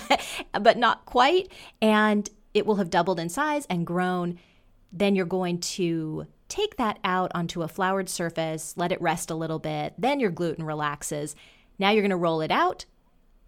but 0.61 0.79
not 0.79 1.05
quite. 1.05 1.53
And 1.83 2.29
it 2.55 2.65
will 2.65 2.77
have 2.77 2.91
doubled 2.91 3.21
in 3.21 3.29
size 3.29 3.67
and 3.69 3.87
grown. 3.87 4.39
Then 4.93 5.15
you're 5.17 5.27
going 5.27 5.59
to 5.59 6.27
take 6.49 6.77
that 6.77 7.01
out 7.03 7.33
onto 7.35 7.63
a 7.63 7.69
floured 7.69 8.09
surface, 8.09 8.75
let 8.77 8.93
it 8.93 9.03
rest 9.03 9.31
a 9.31 9.35
little 9.35 9.59
bit. 9.59 9.95
Then 9.99 10.21
your 10.21 10.31
gluten 10.31 10.65
relaxes. 10.65 11.35
Now 11.79 11.91
you're 11.91 12.03
going 12.03 12.11
to 12.11 12.17
roll 12.17 12.41
it 12.41 12.53
out, 12.53 12.85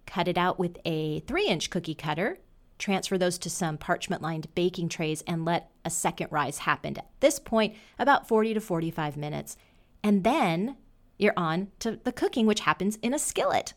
cut 0.06 0.26
it 0.26 0.36
out 0.36 0.58
with 0.58 0.78
a 0.84 1.20
three 1.20 1.46
inch 1.46 1.70
cookie 1.70 1.94
cutter, 1.94 2.38
transfer 2.78 3.16
those 3.16 3.38
to 3.38 3.50
some 3.50 3.78
parchment 3.78 4.22
lined 4.22 4.52
baking 4.54 4.88
trays, 4.88 5.22
and 5.22 5.44
let 5.44 5.70
a 5.84 5.90
second 5.90 6.28
rise 6.32 6.58
happen. 6.58 6.98
At 6.98 7.06
this 7.20 7.38
point, 7.38 7.74
about 7.98 8.26
40 8.26 8.54
to 8.54 8.60
45 8.60 9.16
minutes. 9.16 9.56
And 10.02 10.24
then 10.24 10.76
you're 11.18 11.32
on 11.36 11.68
to 11.78 12.00
the 12.02 12.12
cooking, 12.12 12.46
which 12.46 12.60
happens 12.60 12.96
in 13.02 13.14
a 13.14 13.18
skillet. 13.18 13.74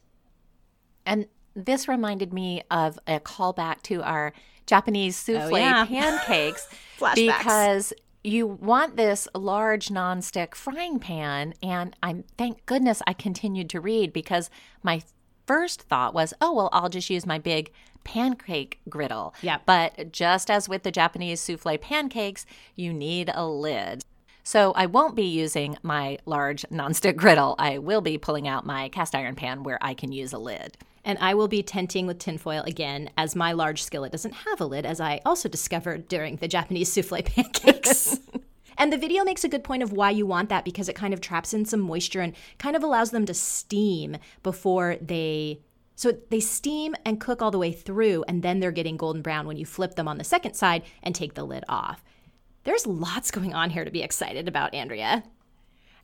And 1.06 1.28
this 1.56 1.88
reminded 1.88 2.34
me 2.34 2.64
of 2.70 3.00
a 3.08 3.20
callback 3.20 3.82
to 3.84 4.02
our 4.04 4.34
Japanese 4.70 5.18
oh, 5.30 5.34
souffle 5.34 5.56
Oh, 5.56 5.58
yeah. 5.58 5.86
pancakes 5.88 6.68
because 7.16 7.92
you 8.24 8.46
want 8.46 8.98
this 8.98 9.28
large 9.34 9.88
nonstick 9.88 10.54
frying 10.54 11.00
pan 11.00 11.54
and 11.64 11.96
I'm 12.04 12.24
thank 12.38 12.66
goodness 12.66 13.02
I 13.08 13.14
continued 13.14 13.70
to 13.72 13.82
read 13.82 14.14
because 14.14 14.50
my 14.84 15.02
first 15.48 15.82
thought 15.84 16.14
was, 16.14 16.34
"Oh, 16.40 16.54
well, 16.54 16.70
I'll 16.72 16.90
just 16.90 17.10
use 17.10 17.26
my 17.26 17.40
big 17.40 17.72
pancake 18.04 18.80
griddle." 18.88 19.34
Yep. 19.42 19.62
But 19.66 20.12
just 20.12 20.52
as 20.52 20.70
with 20.70 20.84
the 20.84 20.92
Japanese 20.92 21.42
souffle 21.42 21.78
pancakes, 21.80 22.46
you 22.76 22.94
need 22.94 23.32
a 23.34 23.48
lid. 23.48 24.04
So 24.44 24.74
I 24.74 24.86
won't 24.86 25.16
be 25.16 25.26
using 25.26 25.78
my 25.82 26.18
large 26.26 26.64
nonstick 26.72 27.16
griddle. 27.24 27.56
I 27.58 27.78
will 27.78 28.02
be 28.02 28.18
pulling 28.18 28.48
out 28.48 28.66
my 28.66 28.90
cast 28.90 29.16
iron 29.16 29.36
pan 29.36 29.64
where 29.64 29.80
I 29.82 29.94
can 29.94 30.12
use 30.12 30.34
a 30.34 30.40
lid. 30.40 30.78
And 31.04 31.18
I 31.20 31.34
will 31.34 31.48
be 31.48 31.64
tenting 31.64 32.08
with 32.08 32.20
tinfoil 32.20 32.64
again, 32.64 33.10
as 33.18 33.36
my 33.36 33.52
large 33.52 33.84
skillet 33.84 34.12
doesn't 34.12 34.34
have 34.34 34.62
a 34.62 34.66
lid, 34.66 34.86
as 34.86 35.00
I 35.00 35.22
also 35.26 35.50
discovered 35.50 36.08
during 36.08 36.38
the 36.38 36.48
Japanese 36.48 36.92
souffle 36.94 37.24
pancakes. 37.24 38.20
and 38.78 38.92
the 38.92 38.98
video 38.98 39.24
makes 39.24 39.44
a 39.44 39.50
good 39.50 39.64
point 39.64 39.84
of 39.84 39.92
why 39.92 40.12
you 40.12 40.26
want 40.26 40.50
that 40.50 40.66
because 40.66 40.90
it 40.90 40.96
kind 40.96 41.14
of 41.14 41.22
traps 41.22 41.54
in 41.54 41.66
some 41.66 41.80
moisture 41.80 42.22
and 42.22 42.36
kind 42.58 42.76
of 42.76 42.84
allows 42.84 43.12
them 43.12 43.26
to 43.26 43.34
steam 43.34 44.18
before 44.44 44.98
they. 45.02 45.62
So 45.96 46.14
they 46.30 46.40
steam 46.40 46.96
and 47.04 47.20
cook 47.20 47.42
all 47.42 47.52
the 47.52 47.58
way 47.58 47.74
through, 47.74 48.24
and 48.28 48.42
then 48.42 48.62
they're 48.62 48.72
getting 48.72 48.96
golden 48.96 49.22
brown 49.22 49.46
when 49.46 49.58
you 49.58 49.66
flip 49.66 49.96
them 49.96 50.08
on 50.08 50.18
the 50.18 50.24
second 50.24 50.54
side 50.54 50.84
and 51.04 51.14
take 51.14 51.34
the 51.34 51.44
lid 51.44 51.66
off. 51.68 52.04
There's 52.64 52.88
lots 52.88 53.32
going 53.32 53.54
on 53.54 53.70
here 53.70 53.84
to 53.84 53.92
be 53.92 54.02
excited 54.02 54.48
about, 54.48 54.74
Andrea. 54.74 55.24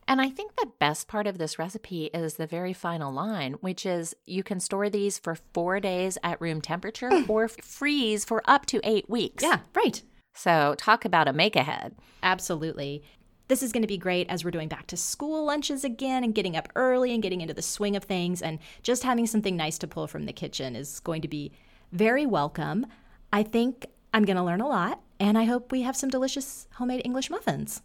And 0.08 0.20
I 0.20 0.30
think 0.30 0.54
the 0.54 0.70
best 0.78 1.08
part 1.08 1.26
of 1.26 1.38
this 1.38 1.58
recipe 1.58 2.06
is 2.06 2.34
the 2.34 2.46
very 2.46 2.72
final 2.72 3.12
line, 3.12 3.54
which 3.54 3.84
is 3.84 4.14
you 4.24 4.44
can 4.44 4.60
store 4.60 4.88
these 4.88 5.18
for 5.18 5.34
four 5.52 5.80
days 5.80 6.16
at 6.22 6.40
room 6.40 6.60
temperature 6.60 7.10
mm. 7.10 7.28
or 7.28 7.48
freeze 7.48 8.24
for 8.24 8.42
up 8.44 8.66
to 8.66 8.80
eight 8.84 9.10
weeks. 9.10 9.42
Yeah, 9.42 9.60
right. 9.74 10.00
So 10.34 10.76
talk 10.78 11.04
about 11.04 11.28
a 11.28 11.32
make 11.32 11.56
ahead. 11.56 11.96
Absolutely. 12.22 13.02
This 13.48 13.62
is 13.62 13.72
going 13.72 13.82
to 13.82 13.88
be 13.88 13.98
great 13.98 14.28
as 14.28 14.44
we're 14.44 14.50
doing 14.50 14.68
back 14.68 14.86
to 14.88 14.96
school 14.96 15.44
lunches 15.44 15.82
again 15.82 16.22
and 16.22 16.34
getting 16.34 16.56
up 16.56 16.68
early 16.76 17.12
and 17.12 17.22
getting 17.22 17.40
into 17.40 17.54
the 17.54 17.62
swing 17.62 17.96
of 17.96 18.04
things. 18.04 18.42
And 18.42 18.58
just 18.82 19.02
having 19.02 19.26
something 19.26 19.56
nice 19.56 19.78
to 19.78 19.88
pull 19.88 20.06
from 20.06 20.26
the 20.26 20.32
kitchen 20.32 20.76
is 20.76 21.00
going 21.00 21.22
to 21.22 21.28
be 21.28 21.52
very 21.92 22.26
welcome. 22.26 22.86
I 23.32 23.42
think 23.42 23.86
I'm 24.12 24.24
going 24.24 24.36
to 24.36 24.42
learn 24.42 24.60
a 24.60 24.68
lot, 24.68 25.00
and 25.20 25.36
I 25.36 25.44
hope 25.44 25.72
we 25.72 25.82
have 25.82 25.96
some 25.96 26.10
delicious 26.10 26.68
homemade 26.74 27.02
English 27.04 27.30
muffins. 27.30 27.82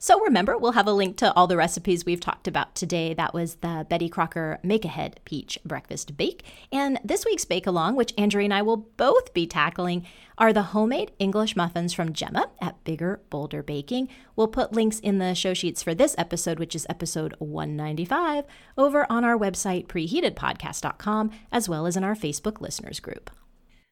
So 0.00 0.20
remember, 0.20 0.56
we'll 0.56 0.72
have 0.72 0.86
a 0.86 0.92
link 0.92 1.16
to 1.16 1.34
all 1.34 1.48
the 1.48 1.56
recipes 1.56 2.04
we've 2.04 2.20
talked 2.20 2.46
about 2.46 2.76
today. 2.76 3.14
That 3.14 3.34
was 3.34 3.56
the 3.56 3.84
Betty 3.90 4.08
Crocker 4.08 4.60
Make 4.62 4.84
Ahead 4.84 5.18
Peach 5.24 5.58
Breakfast 5.64 6.16
Bake. 6.16 6.44
And 6.70 7.00
this 7.02 7.24
week's 7.24 7.44
Bake 7.44 7.66
Along, 7.66 7.96
which 7.96 8.14
Andrea 8.16 8.44
and 8.44 8.54
I 8.54 8.62
will 8.62 8.76
both 8.76 9.34
be 9.34 9.44
tackling, 9.44 10.06
are 10.38 10.52
the 10.52 10.62
homemade 10.62 11.10
English 11.18 11.56
muffins 11.56 11.92
from 11.92 12.12
Gemma 12.12 12.48
at 12.60 12.82
Bigger 12.84 13.20
Bolder 13.28 13.60
Baking. 13.60 14.08
We'll 14.36 14.46
put 14.46 14.72
links 14.72 15.00
in 15.00 15.18
the 15.18 15.34
show 15.34 15.52
sheets 15.52 15.82
for 15.82 15.96
this 15.96 16.14
episode, 16.16 16.60
which 16.60 16.76
is 16.76 16.86
episode 16.88 17.34
195, 17.40 18.44
over 18.76 19.04
on 19.10 19.24
our 19.24 19.36
website, 19.36 19.88
preheatedpodcast.com, 19.88 21.32
as 21.50 21.68
well 21.68 21.86
as 21.86 21.96
in 21.96 22.04
our 22.04 22.14
Facebook 22.14 22.60
listeners 22.60 23.00
group. 23.00 23.32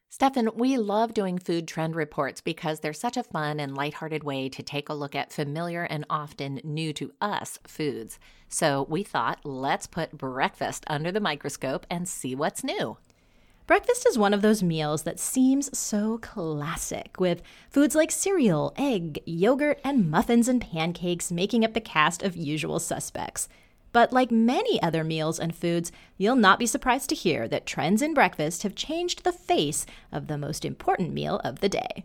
Stefan, 0.08 0.48
we 0.54 0.78
love 0.78 1.12
doing 1.12 1.38
food 1.38 1.68
trend 1.68 1.94
reports 1.94 2.40
because 2.40 2.80
they're 2.80 2.92
such 2.92 3.16
a 3.16 3.22
fun 3.22 3.60
and 3.60 3.76
lighthearted 3.76 4.24
way 4.24 4.48
to 4.48 4.62
take 4.62 4.88
a 4.88 4.94
look 4.94 5.14
at 5.14 5.32
familiar 5.32 5.82
and 5.82 6.06
often 6.08 6.60
new 6.64 6.92
to 6.94 7.12
us 7.20 7.58
foods. 7.66 8.18
So 8.48 8.86
we 8.88 9.02
thought, 9.02 9.40
let's 9.44 9.86
put 9.86 10.16
breakfast 10.16 10.84
under 10.86 11.12
the 11.12 11.20
microscope 11.20 11.86
and 11.90 12.08
see 12.08 12.34
what's 12.34 12.64
new. 12.64 12.96
Breakfast 13.66 14.06
is 14.06 14.16
one 14.16 14.32
of 14.32 14.42
those 14.42 14.62
meals 14.62 15.02
that 15.02 15.18
seems 15.18 15.76
so 15.76 16.18
classic, 16.18 17.18
with 17.18 17.42
foods 17.68 17.96
like 17.96 18.12
cereal, 18.12 18.72
egg, 18.76 19.20
yogurt, 19.26 19.80
and 19.82 20.08
muffins 20.08 20.46
and 20.46 20.60
pancakes 20.60 21.32
making 21.32 21.64
up 21.64 21.74
the 21.74 21.80
cast 21.80 22.22
of 22.22 22.36
usual 22.36 22.78
suspects. 22.78 23.48
But 23.96 24.12
like 24.12 24.30
many 24.30 24.82
other 24.82 25.02
meals 25.02 25.40
and 25.40 25.56
foods, 25.56 25.90
you'll 26.18 26.36
not 26.36 26.58
be 26.58 26.66
surprised 26.66 27.08
to 27.08 27.14
hear 27.14 27.48
that 27.48 27.64
trends 27.64 28.02
in 28.02 28.12
breakfast 28.12 28.62
have 28.62 28.74
changed 28.74 29.24
the 29.24 29.32
face 29.32 29.86
of 30.12 30.26
the 30.26 30.36
most 30.36 30.66
important 30.66 31.14
meal 31.14 31.40
of 31.42 31.60
the 31.60 31.70
day. 31.70 32.04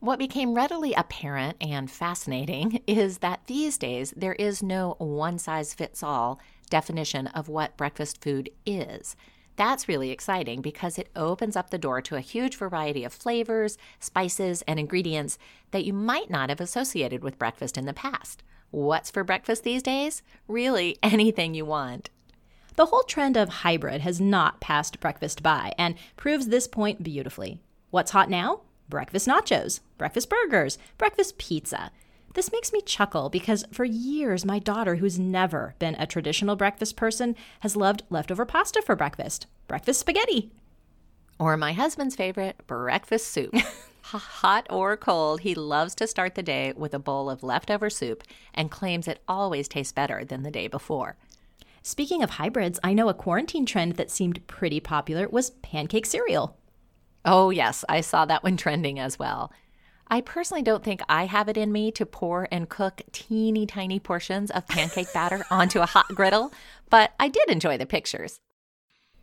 What 0.00 0.18
became 0.18 0.54
readily 0.54 0.94
apparent 0.94 1.56
and 1.60 1.88
fascinating 1.88 2.82
is 2.88 3.18
that 3.18 3.46
these 3.46 3.78
days 3.78 4.12
there 4.16 4.32
is 4.32 4.60
no 4.60 4.96
one 4.98 5.38
size 5.38 5.72
fits 5.72 6.02
all 6.02 6.40
definition 6.68 7.28
of 7.28 7.48
what 7.48 7.76
breakfast 7.76 8.20
food 8.20 8.50
is. 8.66 9.14
That's 9.54 9.86
really 9.86 10.10
exciting 10.10 10.62
because 10.62 10.98
it 10.98 11.10
opens 11.14 11.54
up 11.54 11.70
the 11.70 11.78
door 11.78 12.02
to 12.02 12.16
a 12.16 12.20
huge 12.20 12.56
variety 12.56 13.04
of 13.04 13.12
flavors, 13.12 13.78
spices, 14.00 14.62
and 14.66 14.80
ingredients 14.80 15.38
that 15.70 15.84
you 15.84 15.92
might 15.92 16.28
not 16.28 16.48
have 16.48 16.60
associated 16.60 17.22
with 17.22 17.38
breakfast 17.38 17.78
in 17.78 17.84
the 17.84 17.92
past. 17.92 18.42
What's 18.70 19.10
for 19.10 19.24
breakfast 19.24 19.64
these 19.64 19.82
days? 19.82 20.22
Really, 20.46 20.98
anything 21.02 21.54
you 21.54 21.64
want. 21.64 22.10
The 22.76 22.86
whole 22.86 23.02
trend 23.02 23.36
of 23.36 23.48
hybrid 23.48 24.02
has 24.02 24.20
not 24.20 24.60
passed 24.60 25.00
breakfast 25.00 25.42
by 25.42 25.72
and 25.78 25.96
proves 26.16 26.48
this 26.48 26.68
point 26.68 27.02
beautifully. 27.02 27.60
What's 27.90 28.12
hot 28.12 28.30
now? 28.30 28.60
Breakfast 28.88 29.26
nachos, 29.26 29.80
breakfast 29.96 30.30
burgers, 30.30 30.78
breakfast 30.96 31.38
pizza. 31.38 31.90
This 32.34 32.52
makes 32.52 32.72
me 32.72 32.80
chuckle 32.82 33.30
because 33.30 33.64
for 33.72 33.84
years, 33.84 34.44
my 34.44 34.58
daughter, 34.58 34.96
who's 34.96 35.18
never 35.18 35.74
been 35.78 35.96
a 35.96 36.06
traditional 36.06 36.54
breakfast 36.54 36.94
person, 36.94 37.34
has 37.60 37.74
loved 37.74 38.02
leftover 38.10 38.44
pasta 38.44 38.80
for 38.82 38.94
breakfast, 38.94 39.46
breakfast 39.66 40.00
spaghetti. 40.00 40.52
Or 41.38 41.56
my 41.56 41.72
husband's 41.72 42.16
favorite, 42.16 42.64
breakfast 42.66 43.28
soup. 43.28 43.54
Hot 44.10 44.66
or 44.70 44.96
cold, 44.96 45.40
he 45.40 45.54
loves 45.54 45.94
to 45.96 46.06
start 46.06 46.34
the 46.34 46.42
day 46.42 46.72
with 46.74 46.94
a 46.94 46.98
bowl 46.98 47.28
of 47.28 47.42
leftover 47.42 47.90
soup 47.90 48.24
and 48.54 48.70
claims 48.70 49.06
it 49.06 49.22
always 49.28 49.68
tastes 49.68 49.92
better 49.92 50.24
than 50.24 50.42
the 50.42 50.50
day 50.50 50.66
before. 50.66 51.18
Speaking 51.82 52.22
of 52.22 52.30
hybrids, 52.30 52.80
I 52.82 52.94
know 52.94 53.10
a 53.10 53.14
quarantine 53.14 53.66
trend 53.66 53.96
that 53.96 54.10
seemed 54.10 54.46
pretty 54.46 54.80
popular 54.80 55.28
was 55.28 55.50
pancake 55.50 56.06
cereal. 56.06 56.56
Oh, 57.26 57.50
yes, 57.50 57.84
I 57.86 58.00
saw 58.00 58.24
that 58.24 58.42
one 58.42 58.56
trending 58.56 58.98
as 58.98 59.18
well. 59.18 59.52
I 60.10 60.22
personally 60.22 60.62
don't 60.62 60.82
think 60.82 61.02
I 61.06 61.26
have 61.26 61.50
it 61.50 61.58
in 61.58 61.70
me 61.70 61.90
to 61.92 62.06
pour 62.06 62.48
and 62.50 62.70
cook 62.70 63.02
teeny 63.12 63.66
tiny 63.66 64.00
portions 64.00 64.50
of 64.50 64.66
pancake 64.66 65.12
batter 65.12 65.44
onto 65.50 65.80
a 65.80 65.86
hot 65.86 66.08
griddle, 66.08 66.50
but 66.88 67.12
I 67.20 67.28
did 67.28 67.50
enjoy 67.50 67.76
the 67.76 67.84
pictures. 67.84 68.40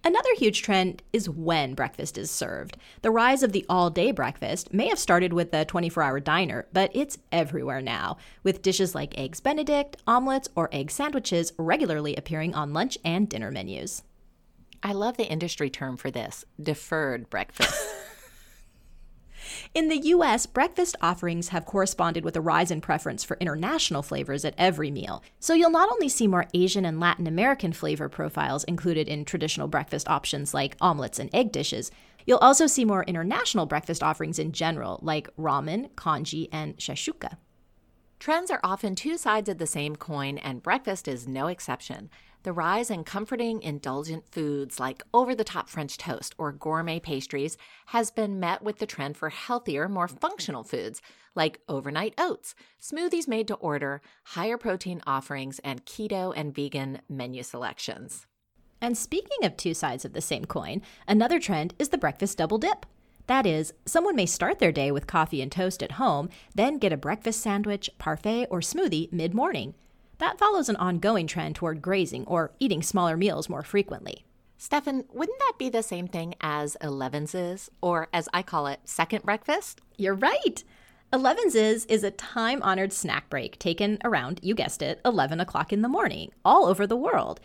Another 0.06 0.30
huge 0.38 0.62
trend 0.62 1.02
is 1.14 1.28
when 1.28 1.74
breakfast 1.74 2.16
is 2.16 2.30
served. 2.30 2.78
The 3.02 3.10
rise 3.10 3.42
of 3.42 3.54
the 3.54 3.66
all 3.68 3.90
day 3.90 4.12
breakfast 4.12 4.72
may 4.72 4.88
have 4.90 5.00
started 5.00 5.34
with 5.34 5.52
the 5.52 5.66
24 5.66 6.04
hour 6.04 6.20
diner, 6.20 6.68
but 6.72 6.92
it's 6.94 7.18
everywhere 7.32 7.82
now, 7.82 8.18
with 8.44 8.62
dishes 8.62 8.94
like 8.94 9.18
Eggs 9.18 9.40
Benedict, 9.40 9.98
omelets, 10.06 10.48
or 10.56 10.70
egg 10.72 10.92
sandwiches 10.92 11.54
regularly 11.58 12.16
appearing 12.16 12.54
on 12.54 12.72
lunch 12.72 13.00
and 13.04 13.28
dinner 13.28 13.50
menus. 13.50 14.04
I 14.84 14.94
love 14.94 15.18
the 15.18 15.28
industry 15.28 15.72
term 15.72 15.98
for 15.98 16.12
this 16.12 16.46
deferred 16.62 17.28
breakfast. 17.32 17.85
In 19.76 19.90
the 19.90 20.08
US, 20.08 20.46
breakfast 20.46 20.96
offerings 21.02 21.50
have 21.50 21.66
corresponded 21.66 22.24
with 22.24 22.38
a 22.38 22.42
rise 22.42 22.72
in 22.72 22.80
preference 22.80 23.26
for 23.26 23.36
international 23.42 24.02
flavors 24.02 24.46
at 24.46 24.56
every 24.58 24.90
meal. 24.90 25.22
So 25.42 25.54
you'll 25.54 25.70
not 25.70 25.92
only 25.92 26.08
see 26.08 26.28
more 26.28 26.48
Asian 26.54 26.86
and 26.86 26.98
Latin 26.98 27.28
American 27.28 27.74
flavor 27.74 28.08
profiles 28.08 28.64
included 28.64 29.10
in 29.10 29.26
traditional 29.26 29.68
breakfast 29.68 30.08
options 30.08 30.54
like 30.54 30.78
omelets 30.80 31.20
and 31.20 31.30
egg 31.34 31.52
dishes, 31.52 31.92
you'll 32.26 32.38
also 32.38 32.68
see 32.68 32.86
more 32.86 33.04
international 33.04 33.66
breakfast 33.66 34.02
offerings 34.02 34.40
in 34.40 34.54
general, 34.54 34.98
like 35.02 35.28
ramen, 35.36 35.94
congee, 35.98 36.48
and 36.54 36.78
shakshuka. 36.78 37.36
Trends 38.18 38.50
are 38.50 38.62
often 38.64 38.96
two 38.96 39.18
sides 39.18 39.50
of 39.50 39.58
the 39.58 39.68
same 39.68 39.98
coin, 39.98 40.38
and 40.38 40.64
breakfast 40.64 41.06
is 41.06 41.28
no 41.28 41.48
exception. 41.48 42.10
The 42.46 42.54
rise 42.54 42.92
in 42.92 43.06
comforting, 43.06 43.64
indulgent 43.64 44.32
foods 44.32 44.80
like 44.80 45.02
over 45.16 45.34
the 45.34 45.44
top 45.44 45.68
French 45.68 45.98
toast 45.98 46.36
or 46.38 46.52
gourmet 46.52 47.00
pastries 47.00 47.58
has 47.88 48.12
been 48.12 48.40
met 48.40 48.62
with 48.62 48.78
the 48.78 48.86
trend 48.86 49.18
for 49.18 49.30
healthier, 49.30 49.90
more 49.90 50.08
functional 50.08 50.64
foods 50.64 51.02
like 51.34 51.62
overnight 51.68 52.14
oats, 52.20 52.54
smoothies 52.80 53.28
made 53.28 53.48
to 53.48 53.56
order, 53.56 54.00
higher 54.26 54.60
protein 54.60 55.02
offerings, 55.08 55.58
and 55.64 55.88
keto 55.88 56.32
and 56.38 56.54
vegan 56.54 57.02
menu 57.10 57.42
selections. 57.42 58.28
And 58.80 58.96
speaking 58.96 59.44
of 59.44 59.58
two 59.58 59.74
sides 59.74 60.06
of 60.06 60.14
the 60.14 60.22
same 60.22 60.46
coin, 60.46 60.84
another 61.08 61.40
trend 61.40 61.74
is 61.80 61.90
the 61.90 61.98
breakfast 61.98 62.38
double 62.38 62.60
dip. 62.60 62.86
That 63.26 63.48
is, 63.48 63.74
someone 63.88 64.16
may 64.16 64.28
start 64.28 64.60
their 64.60 64.72
day 64.72 64.92
with 64.92 65.08
coffee 65.08 65.42
and 65.42 65.52
toast 65.52 65.82
at 65.82 65.94
home, 65.94 66.30
then 66.54 66.78
get 66.78 66.94
a 66.94 66.98
breakfast 66.98 67.42
sandwich, 67.42 67.90
parfait, 67.98 68.46
or 68.52 68.60
smoothie 68.60 69.12
mid 69.12 69.34
morning. 69.34 69.74
That 70.20 70.40
follows 70.40 70.70
an 70.70 70.78
ongoing 70.78 71.28
trend 71.28 71.56
toward 71.56 71.82
grazing 71.82 72.26
or 72.26 72.54
eating 72.60 72.82
smaller 72.82 73.18
meals 73.18 73.50
more 73.50 73.64
frequently. 73.64 74.26
Stefan, 74.58 75.04
wouldn't 75.12 75.40
that 75.40 75.54
be 75.60 75.70
the 75.70 75.84
same 75.84 76.08
thing 76.08 76.36
as 76.40 76.78
Elevenses, 76.82 77.70
or 77.82 78.08
as 78.14 78.30
I 78.34 78.42
call 78.42 78.68
it, 78.68 78.80
second 78.86 79.24
breakfast? 79.24 79.82
You're 79.98 80.16
right. 80.16 80.64
Elevenses 81.12 81.86
is 81.90 82.04
a 82.04 82.12
time 82.12 82.64
honored 82.64 82.94
snack 82.94 83.30
break 83.30 83.60
taken 83.60 84.00
around, 84.04 84.40
you 84.42 84.56
guessed 84.56 84.82
it, 84.82 85.02
11 85.06 85.40
o'clock 85.40 85.74
in 85.74 85.82
the 85.82 85.90
morning, 85.90 86.32
all 86.44 86.66
over 86.66 86.88
the 86.88 86.96
world. 86.96 87.40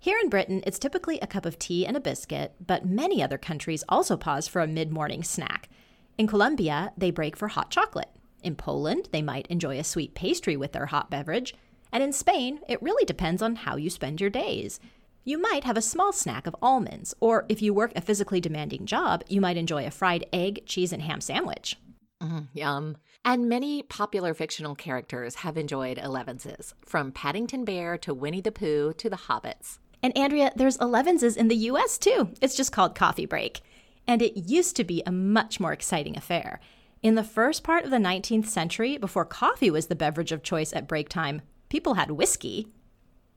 Here 0.00 0.18
in 0.22 0.28
Britain, 0.28 0.62
it's 0.66 0.78
typically 0.78 1.18
a 1.20 1.26
cup 1.26 1.46
of 1.46 1.58
tea 1.58 1.86
and 1.86 1.96
a 1.96 2.00
biscuit, 2.00 2.54
but 2.64 2.86
many 2.86 3.22
other 3.22 3.38
countries 3.38 3.82
also 3.88 4.16
pause 4.16 4.46
for 4.46 4.60
a 4.60 4.66
mid 4.66 4.92
morning 4.92 5.24
snack. 5.24 5.68
In 6.16 6.26
Colombia, 6.26 6.92
they 6.96 7.10
break 7.10 7.36
for 7.36 7.48
hot 7.48 7.70
chocolate. 7.70 8.10
In 8.42 8.54
Poland, 8.54 9.08
they 9.10 9.22
might 9.22 9.46
enjoy 9.48 9.78
a 9.78 9.84
sweet 9.84 10.14
pastry 10.14 10.56
with 10.56 10.72
their 10.72 10.86
hot 10.86 11.10
beverage. 11.10 11.54
And 11.92 12.02
in 12.02 12.12
Spain, 12.12 12.60
it 12.68 12.82
really 12.82 13.04
depends 13.04 13.42
on 13.42 13.56
how 13.56 13.76
you 13.76 13.90
spend 13.90 14.20
your 14.20 14.30
days. 14.30 14.80
You 15.24 15.38
might 15.38 15.64
have 15.64 15.76
a 15.76 15.82
small 15.82 16.12
snack 16.12 16.46
of 16.46 16.56
almonds, 16.62 17.14
or 17.20 17.44
if 17.48 17.60
you 17.60 17.74
work 17.74 17.92
a 17.94 18.00
physically 18.00 18.40
demanding 18.40 18.86
job, 18.86 19.22
you 19.28 19.40
might 19.40 19.56
enjoy 19.56 19.86
a 19.86 19.90
fried 19.90 20.24
egg, 20.32 20.64
cheese, 20.66 20.92
and 20.92 21.02
ham 21.02 21.20
sandwich. 21.20 21.76
Mm, 22.22 22.48
yum. 22.52 22.96
And 23.24 23.48
many 23.48 23.82
popular 23.82 24.32
fictional 24.34 24.74
characters 24.74 25.36
have 25.36 25.56
enjoyed 25.56 25.98
Elevenses, 25.98 26.72
from 26.84 27.12
Paddington 27.12 27.64
Bear 27.64 27.98
to 27.98 28.14
Winnie 28.14 28.40
the 28.40 28.52
Pooh 28.52 28.92
to 28.94 29.10
the 29.10 29.16
Hobbits. 29.16 29.78
And 30.02 30.16
Andrea, 30.16 30.52
there's 30.56 30.78
Elevenses 30.78 31.36
in 31.36 31.48
the 31.48 31.56
US 31.56 31.98
too. 31.98 32.30
It's 32.40 32.56
just 32.56 32.72
called 32.72 32.94
coffee 32.94 33.26
break. 33.26 33.60
And 34.06 34.22
it 34.22 34.48
used 34.48 34.76
to 34.76 34.84
be 34.84 35.02
a 35.04 35.12
much 35.12 35.60
more 35.60 35.72
exciting 35.72 36.16
affair. 36.16 36.60
In 37.02 37.14
the 37.14 37.24
first 37.24 37.62
part 37.62 37.84
of 37.84 37.90
the 37.90 37.98
19th 37.98 38.46
century, 38.46 38.96
before 38.96 39.24
coffee 39.24 39.70
was 39.70 39.86
the 39.86 39.94
beverage 39.94 40.32
of 40.32 40.42
choice 40.42 40.72
at 40.72 40.88
break 40.88 41.08
time, 41.08 41.42
people 41.68 41.94
had 41.94 42.12
whiskey. 42.12 42.68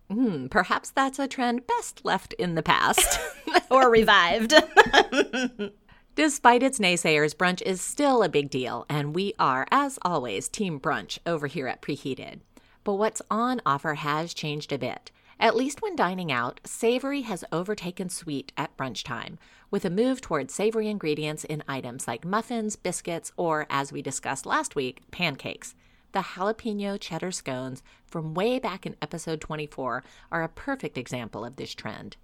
Mm, 0.10 0.50
perhaps 0.52 0.92
that's 0.92 1.20
a 1.20 1.28
trend 1.28 1.68
best 1.68 2.04
left 2.04 2.34
in 2.34 2.56
the 2.56 2.64
past. 2.64 3.20
or 3.72 3.90
revived. 3.90 4.54
Despite 6.16 6.64
its 6.64 6.80
naysayers, 6.80 7.36
brunch 7.36 7.62
is 7.62 7.82
still 7.82 8.22
a 8.22 8.30
big 8.30 8.50
deal, 8.50 8.86
and 8.90 9.16
we 9.16 9.34
are, 9.40 9.66
as 9.72 9.98
always, 10.02 10.50
Team 10.50 10.80
Brunch 10.80 11.20
over 11.26 11.48
here 11.48 11.68
at 11.68 11.82
Preheated. 11.82 12.42
But 12.84 12.96
what's 12.96 13.22
on 13.32 13.62
offer 13.66 13.94
has 13.96 14.34
changed 14.34 14.74
a 14.74 14.78
bit. 14.78 15.12
At 15.40 15.56
least 15.56 15.82
when 15.82 15.96
dining 15.96 16.32
out, 16.32 16.60
savory 16.66 17.22
has 17.22 17.44
overtaken 17.52 18.10
sweet 18.10 18.52
at 18.58 18.76
brunch 18.78 19.04
time, 19.04 19.40
with 19.72 19.86
a 19.86 19.90
move 19.90 20.22
toward 20.22 20.52
savory 20.52 20.88
ingredients 20.88 21.46
in 21.46 21.64
items 21.68 22.08
like 22.08 22.26
muffins, 22.26 22.76
biscuits, 22.76 23.32
or, 23.38 23.66
as 23.70 23.92
we 23.92 24.02
discussed 24.02 24.46
last 24.46 24.76
week, 24.76 25.02
pancakes. 25.12 25.74
The 26.12 26.20
jalapeno 26.20 27.00
cheddar 27.00 27.32
scones 27.32 27.82
from 28.06 28.34
way 28.34 28.60
back 28.60 28.86
in 28.86 28.98
episode 29.02 29.40
24 29.40 30.04
are 30.32 30.44
a 30.44 30.50
perfect 30.50 30.98
example 30.98 31.46
of 31.46 31.56
this 31.56 31.74
trend. 31.74 32.18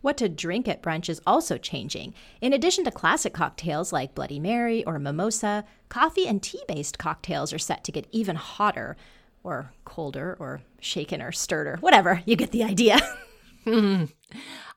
What 0.00 0.16
to 0.18 0.28
drink 0.28 0.68
at 0.68 0.82
brunch 0.82 1.08
is 1.08 1.20
also 1.26 1.58
changing. 1.58 2.14
In 2.40 2.52
addition 2.52 2.84
to 2.84 2.92
classic 2.92 3.34
cocktails 3.34 3.92
like 3.92 4.14
Bloody 4.14 4.38
Mary 4.38 4.84
or 4.84 5.00
mimosa, 5.00 5.64
coffee 5.88 6.28
and 6.28 6.40
tea 6.40 6.62
based 6.68 6.98
cocktails 6.98 7.52
are 7.52 7.58
set 7.58 7.82
to 7.84 7.92
get 7.92 8.06
even 8.12 8.36
hotter 8.36 8.96
or 9.42 9.72
colder 9.84 10.36
or 10.38 10.60
shaken 10.80 11.20
or 11.20 11.32
stirred 11.32 11.66
or 11.66 11.76
whatever. 11.78 12.22
You 12.24 12.36
get 12.36 12.52
the 12.52 12.62
idea. 12.62 13.00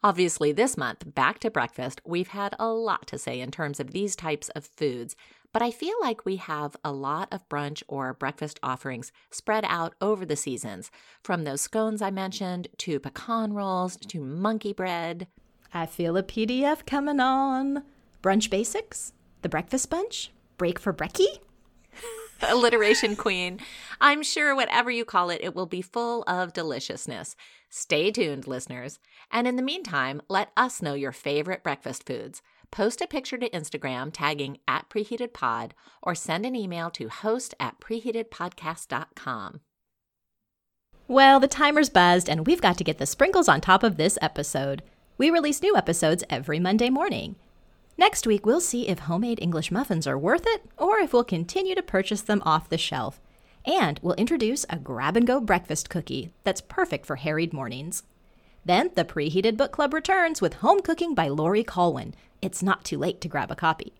Obviously, 0.04 0.52
this 0.52 0.76
month, 0.76 1.14
back 1.14 1.38
to 1.40 1.52
breakfast, 1.52 2.02
we've 2.04 2.30
had 2.30 2.56
a 2.58 2.70
lot 2.70 3.06
to 3.08 3.20
say 3.20 3.40
in 3.40 3.52
terms 3.52 3.80
of 3.80 3.92
these 3.92 4.16
types 4.16 4.50
of 4.50 4.66
foods, 4.66 5.16
but 5.54 5.62
I 5.62 5.72
feel 5.72 5.96
like 6.02 6.26
we 6.26 6.38
have 6.38 6.76
a 6.84 6.92
lot 6.92 7.28
of 7.32 7.48
brunch 7.50 7.84
or 7.88 8.14
breakfast 8.14 8.60
offerings 8.64 9.12
spread 9.30 9.66
out 9.68 9.96
over 10.02 10.26
the 10.26 10.36
seasons, 10.36 10.92
from 11.24 11.44
those 11.44 11.62
scones 11.62 12.02
I 12.02 12.12
mentioned 12.12 12.68
to 12.80 13.00
pecan 13.00 13.54
rolls 13.54 13.98
to 13.98 14.22
monkey 14.22 14.74
bread. 14.74 15.28
I 15.74 15.86
feel 15.86 16.18
a 16.18 16.24
PDF 16.24 16.86
coming 16.86 17.20
on. 17.20 17.84
Brunch 18.22 18.50
basics? 18.50 19.14
The 19.42 19.50
breakfast 19.50 19.90
bunch? 19.90 20.32
Break 20.58 20.80
for 20.80 20.94
brekkie? 20.94 21.40
alliteration 22.42 23.16
queen. 23.16 23.60
I'm 24.00 24.24
sure 24.24 24.56
whatever 24.56 24.90
you 24.90 25.06
call 25.06 25.30
it, 25.30 25.42
it 25.44 25.56
will 25.56 25.66
be 25.66 25.82
full 25.82 26.24
of 26.24 26.54
deliciousness. 26.54 27.36
Stay 27.70 28.12
tuned, 28.12 28.48
listeners. 28.48 29.00
And 29.32 29.48
in 29.48 29.56
the 29.56 29.62
meantime, 29.62 30.22
let 30.30 30.52
us 30.58 30.82
know 30.82 30.94
your 30.94 31.12
favorite 31.12 31.64
breakfast 31.64 32.06
foods. 32.06 32.42
Post 32.72 33.02
a 33.02 33.08
picture 33.08 33.38
to 33.38 33.50
Instagram 33.50 34.12
tagging 34.14 34.58
at 34.66 34.90
preheatedpod 34.90 35.72
or 36.02 36.16
send 36.16 36.46
an 36.46 36.56
email 36.56 36.90
to 36.92 37.10
host 37.10 37.54
at 37.60 37.80
preheatedpodcast.com. 37.82 39.60
Well, 41.08 41.42
the 41.42 41.50
timer's 41.50 41.90
buzzed 41.90 42.30
and 42.30 42.48
we've 42.48 42.62
got 42.62 42.78
to 42.78 42.86
get 42.86 42.98
the 42.98 43.06
sprinkles 43.06 43.50
on 43.50 43.60
top 43.60 43.84
of 43.84 43.98
this 43.98 44.18
episode. 44.22 44.82
We 45.18 45.30
release 45.30 45.62
new 45.62 45.76
episodes 45.76 46.24
every 46.30 46.60
Monday 46.60 46.90
morning. 46.90 47.36
Next 47.98 48.26
week, 48.26 48.46
we'll 48.46 48.62
see 48.62 48.88
if 48.88 49.00
homemade 49.00 49.40
English 49.42 49.70
muffins 49.70 50.08
are 50.08 50.18
worth 50.18 50.46
it 50.48 50.64
or 50.78 51.00
if 51.00 51.12
we'll 51.12 51.26
continue 51.26 51.76
to 51.76 51.84
purchase 51.84 52.22
them 52.22 52.42
off 52.46 52.70
the 52.70 52.78
shelf. 52.78 53.20
And 53.66 54.00
we'll 54.02 54.16
introduce 54.16 54.66
a 54.70 54.78
grab 54.78 55.18
and 55.18 55.28
go 55.28 55.42
breakfast 55.42 55.90
cookie 55.90 56.34
that's 56.46 56.62
perfect 56.62 57.06
for 57.06 57.18
harried 57.18 57.52
mornings. 57.52 58.04
Then 58.64 58.92
the 58.96 59.04
preheated 59.04 59.58
book 59.58 59.74
club 59.74 59.94
returns 59.94 60.40
with 60.40 60.56
Home 60.56 60.80
Cooking 60.80 61.14
by 61.14 61.28
Laurie 61.28 61.64
Colwin. 61.64 62.16
It's 62.42 62.64
not 62.64 62.84
too 62.84 62.98
late 62.98 63.22
to 63.22 63.28
grab 63.28 63.52
a 63.52 63.56
copy. 63.56 63.94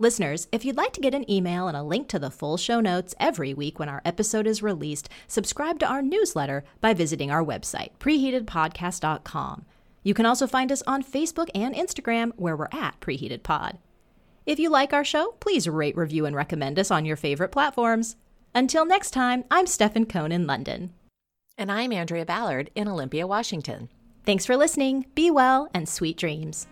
Listeners, 0.00 0.46
if 0.52 0.64
you'd 0.64 0.76
like 0.76 0.92
to 0.92 1.00
get 1.00 1.14
an 1.14 1.28
email 1.28 1.66
and 1.66 1.76
a 1.76 1.82
link 1.82 2.08
to 2.08 2.18
the 2.18 2.30
full 2.30 2.56
show 2.56 2.80
notes 2.80 3.16
every 3.18 3.52
week 3.52 3.78
when 3.78 3.88
our 3.88 4.02
episode 4.04 4.46
is 4.46 4.62
released, 4.62 5.08
subscribe 5.26 5.80
to 5.80 5.86
our 5.86 6.02
newsletter 6.02 6.62
by 6.80 6.94
visiting 6.94 7.30
our 7.32 7.44
website, 7.44 7.90
preheatedpodcast.com. 7.98 9.64
You 10.04 10.14
can 10.14 10.26
also 10.26 10.46
find 10.46 10.70
us 10.70 10.82
on 10.86 11.02
Facebook 11.02 11.48
and 11.54 11.74
Instagram, 11.74 12.30
where 12.36 12.56
we're 12.56 12.68
at 12.70 13.00
Preheated 13.00 13.42
Pod. 13.42 13.78
If 14.46 14.60
you 14.60 14.70
like 14.70 14.92
our 14.92 15.04
show, 15.04 15.32
please 15.40 15.68
rate, 15.68 15.96
review, 15.96 16.26
and 16.26 16.36
recommend 16.36 16.78
us 16.78 16.90
on 16.90 17.04
your 17.04 17.16
favorite 17.16 17.50
platforms. 17.50 18.16
Until 18.54 18.86
next 18.86 19.10
time, 19.10 19.44
I'm 19.50 19.66
Stefan 19.66 20.06
Cohn 20.06 20.32
in 20.32 20.46
London. 20.46 20.94
And 21.58 21.72
I'm 21.72 21.92
Andrea 21.92 22.24
Ballard 22.24 22.70
in 22.76 22.86
Olympia, 22.86 23.26
Washington. 23.26 23.88
Thanks 24.24 24.46
for 24.46 24.56
listening. 24.56 25.06
Be 25.14 25.30
well 25.30 25.68
and 25.74 25.88
sweet 25.88 26.16
dreams. 26.16 26.68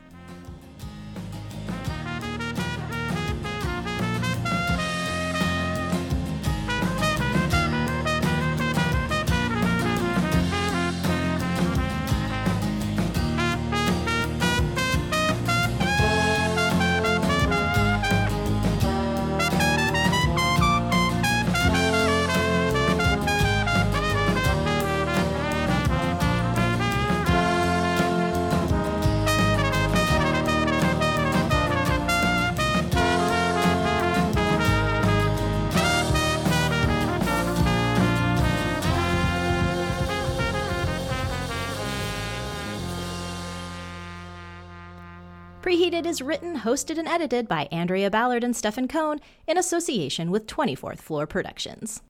Hosted, 46.66 46.98
and 46.98 47.08
edited 47.08 47.48
by 47.48 47.68
Andrea 47.72 48.10
Ballard 48.10 48.44
and 48.44 48.54
Stefan 48.54 48.88
Cohn 48.88 49.20
in 49.46 49.56
association 49.56 50.30
with 50.30 50.46
24th 50.46 50.98
Floor 50.98 51.26
Productions. 51.26 52.02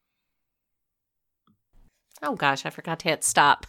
Oh 2.22 2.34
gosh, 2.34 2.66
I 2.66 2.70
forgot 2.70 2.98
to 3.00 3.10
hit 3.10 3.22
stop. 3.22 3.64